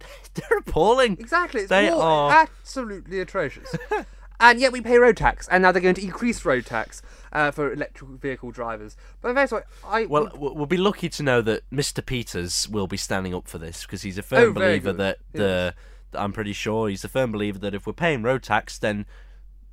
[0.34, 1.12] They're appalling.
[1.20, 1.60] Exactly.
[1.60, 3.72] It's They all are- absolutely atrocious.
[4.40, 7.50] and yet we pay road tax, and now they're going to increase road tax uh,
[7.50, 8.96] for electric vehicle drivers.
[9.20, 9.62] But sorry.
[9.86, 12.04] I Well, would- we'll be lucky to know that Mr.
[12.04, 15.74] Peters will be standing up for this because he's a firm Oh, believer that the.
[16.12, 19.06] I'm pretty sure he's a firm believer that if we're paying road tax, then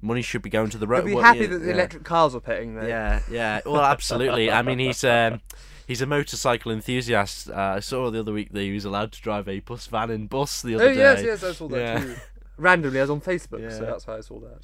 [0.02, 1.00] money should be going to the road.
[1.00, 1.74] I'd be happy yeah, that the yeah.
[1.74, 2.86] electric cars are paying though.
[2.86, 3.62] Yeah, yeah.
[3.66, 4.52] Well, absolutely.
[4.52, 5.42] I mean, he's um,
[5.88, 7.50] he's a motorcycle enthusiast.
[7.50, 10.12] Uh, I saw the other week that he was allowed to drive a bus van
[10.12, 11.02] and bus the Oh other day.
[11.02, 12.00] Oh yes, yes, I saw that Yeah.
[12.02, 12.16] too.
[12.60, 13.90] Randomly, I was on Facebook, so Yeah.
[13.92, 14.60] that's why I saw that.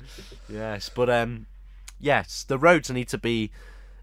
[0.49, 1.47] Yes, but um,
[1.99, 3.51] yes, the roads need to be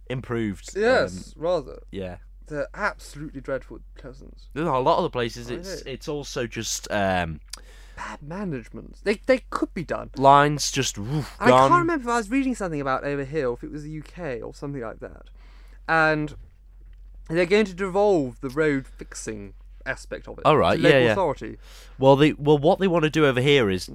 [0.09, 0.76] improved.
[0.76, 1.80] Um, Yes, rather.
[1.91, 2.18] yeah.
[2.47, 3.78] They're absolutely dreadful.
[4.03, 5.51] There's a lot of the places.
[5.51, 5.93] I It's know.
[5.93, 7.41] it's also just um,
[7.97, 8.97] Bad management.
[9.05, 10.11] They they could be done.
[10.16, 13.55] lines just woof, I can't remember if I was reading something about over here, or
[13.55, 15.26] if it was the UK or something like that.
[15.88, 16.34] And
[17.28, 19.55] they're going to devolve the road fixing
[19.86, 20.43] aspect of it.
[20.45, 21.12] Oh, right, to yeah, local yeah.
[21.12, 21.59] authority.
[22.01, 23.88] Well, they well what they want to do over here is,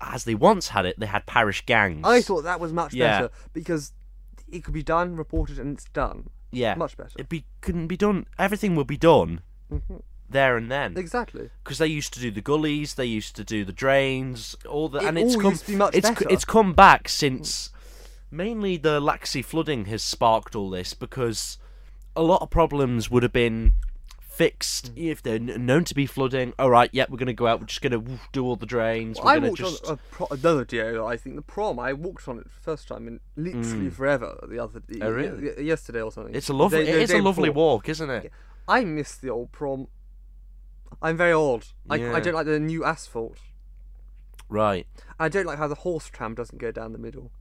[0.00, 2.02] as they once had it, they had parish gangs.
[2.06, 3.22] I thought that was much Yeah.
[3.22, 3.92] better because
[4.48, 6.30] it could be done, reported, and it's done.
[6.52, 7.10] yeah, Much better.
[7.18, 8.26] It be couldn't be done.
[8.38, 9.40] Everything will be done
[9.72, 10.02] Mhm.
[10.28, 10.96] there and then.
[10.96, 11.50] Exactly.
[11.62, 14.98] because they used to do the gullies, they used to do the drains, all the,
[15.00, 16.26] It and it's all come, used to be much it's better.
[16.30, 17.70] it's come back since
[18.30, 21.58] mainly the Laxey flooding has sparked all this because
[22.14, 23.72] a lot of problems would have been
[24.36, 25.06] fixed Mm.
[25.10, 26.52] if they're kn- known to be flooding.
[26.58, 29.18] All right, yeah, we're gonna go out, we're just gonna woof, do all the drains.
[29.20, 31.04] We're I walked just on pro- another DO.
[31.06, 31.78] I think the prom.
[31.78, 34.38] I walked on it for the first time in literally forever.
[34.48, 35.02] The other Mm.
[35.02, 35.48] Oh, really?
[35.56, 36.34] y- yesterday or something.
[36.34, 37.74] it's a lovely, day- a lovely before.
[37.76, 38.30] walk, isn't it?
[38.68, 39.88] I miss the old prom.
[41.02, 41.72] I'm very old.
[41.90, 42.14] I, Yeah.
[42.14, 43.38] I don't like the new asphalt.
[44.48, 44.86] Right,
[45.18, 47.32] I don't like how the horse tram doesn't go down the middle.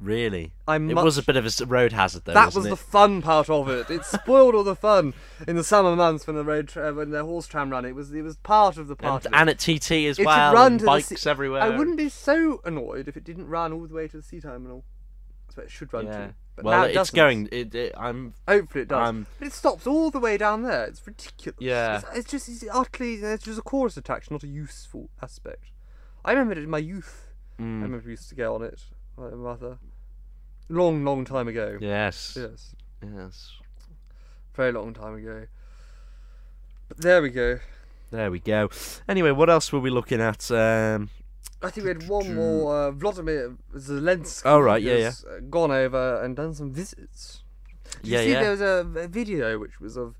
[0.00, 0.52] Really.
[0.66, 1.04] I'm It much...
[1.04, 2.32] was a bit of a road hazard, though.
[2.34, 2.70] that was it?
[2.70, 3.90] the fun part of it.
[3.90, 5.14] It spoiled all the fun
[5.46, 7.84] in the summer months when the road tra- when the horse tram ran.
[7.84, 9.28] It was it was part of the and, party.
[9.32, 10.54] and at TT as It well.
[10.54, 11.62] run and to bikes everywhere.
[11.62, 14.40] I wouldn't be so annoyed if it didn't run all the way to the sea
[14.40, 14.84] terminal.
[15.46, 16.12] That's where it should run Yeah.
[16.28, 16.34] to.
[16.56, 17.48] But well, it it's going.
[17.52, 18.34] It, it, I'm.
[18.46, 18.98] Hopefully it does.
[18.98, 20.84] I'm- but it stops all the way down there.
[20.84, 21.56] It's ridiculous.
[21.60, 21.98] Yeah.
[21.98, 25.70] It's, it's just it's utterly it's just a chorus attraction, not a useful aspect.
[26.24, 27.28] I remember it in my youth.
[27.58, 28.80] I Mm, remember we used to go on it.
[29.16, 29.78] My mother.
[30.70, 31.78] Long, long time ago.
[31.80, 32.38] yes.
[32.40, 32.76] Yes.
[33.02, 33.50] Yes.
[34.54, 35.46] Very long time ago.
[36.88, 37.58] But there we go.
[38.12, 38.70] There we go.
[39.08, 40.48] Anyway, what else were we looking at?
[40.50, 41.10] Um,
[41.60, 42.86] I think we had one more.
[42.86, 44.42] Uh, Vladimir Zelensky.
[44.44, 47.42] Oh, right, yeah, has, uh, Gone over and done some visits.
[48.02, 48.40] Did yeah, you see yeah.
[48.40, 50.16] there was a, a video which was of,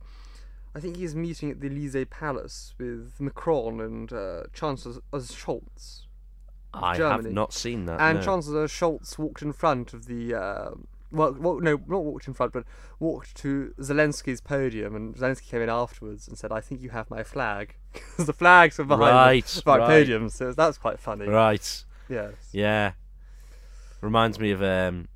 [0.74, 6.06] I think he's meeting at the Elysee Palace with Macron and uh, Chancellor Scholz.
[6.72, 7.28] I Germany.
[7.28, 8.00] have not seen that.
[8.00, 8.24] and no.
[8.24, 10.34] Chancellor Scholz walked in front of the.
[10.34, 10.70] Uh,
[11.12, 12.64] well, well, no, not walked in front, but
[13.00, 17.10] walked to Zelensky's podium, and Zelensky came in afterwards and said, "I think you have
[17.10, 20.28] my flag," because the flags were behind Right, the right, podium.
[20.28, 21.26] So that's quite funny.
[21.26, 21.84] Right.
[22.08, 22.32] Yes.
[22.52, 22.92] Yeah.
[24.00, 25.08] Reminds me of um,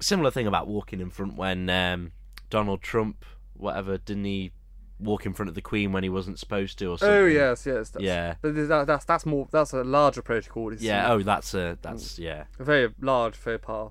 [0.00, 2.12] similar thing about walking in front when um,
[2.48, 3.24] Donald Trump,
[3.54, 4.52] whatever, didn't he
[4.98, 7.16] walk in front of the Queen when he wasn't supposed to or something?
[7.16, 7.90] Oh yes, yes.
[7.90, 8.34] That's, Yeah.
[8.40, 9.48] But that, that's that's more.
[9.50, 10.72] That's a larger protocol.
[10.74, 11.12] Yeah.
[11.12, 12.44] Oh, that's a that's yeah.
[12.58, 13.90] a very large faux pas.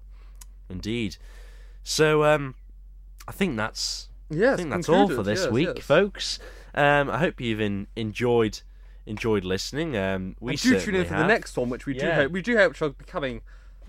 [0.70, 1.18] Indeed.
[1.84, 2.56] So um,
[3.28, 4.54] I think that's Yes.
[4.54, 5.86] I think that's all for this yes, week, yes.
[5.86, 6.40] folks.
[6.74, 8.62] Um, I hope you've en- enjoyed
[9.06, 9.96] enjoyed listening.
[9.96, 12.42] Um, we and do tune in for the next one, which we do hope we
[12.42, 13.42] do hope shall be coming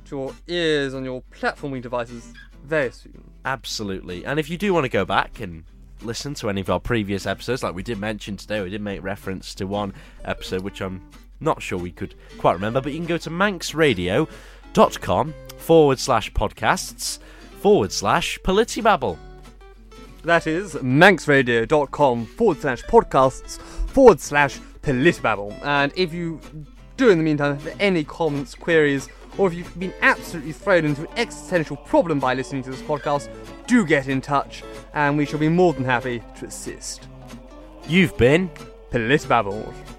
[0.06, 2.32] to your ears on your platforming devices
[2.64, 3.30] very soon.
[3.44, 4.24] Absolutely.
[4.24, 5.64] And if you do want to go back and
[6.02, 9.02] listen to any of our previous episodes, like we did mention today, we did make
[9.02, 9.92] reference to one
[10.24, 11.02] episode which I'm
[11.40, 17.18] not sure we could quite remember, but you can go to manxradio.com forward slash podcasts.
[17.60, 19.18] forward slash Politibabble.
[20.24, 25.52] That is manxradio.com forward slash podcasts forward slash politibabble.
[25.64, 26.40] And if you
[26.96, 31.02] do in the meantime have any comments, queries, or if you've been absolutely thrown into
[31.02, 33.28] an existential problem by listening to this podcast,
[33.66, 34.62] do get in touch
[34.94, 37.06] and we shall be more than happy to assist.
[37.86, 38.50] You've been
[38.90, 39.95] Politibabble.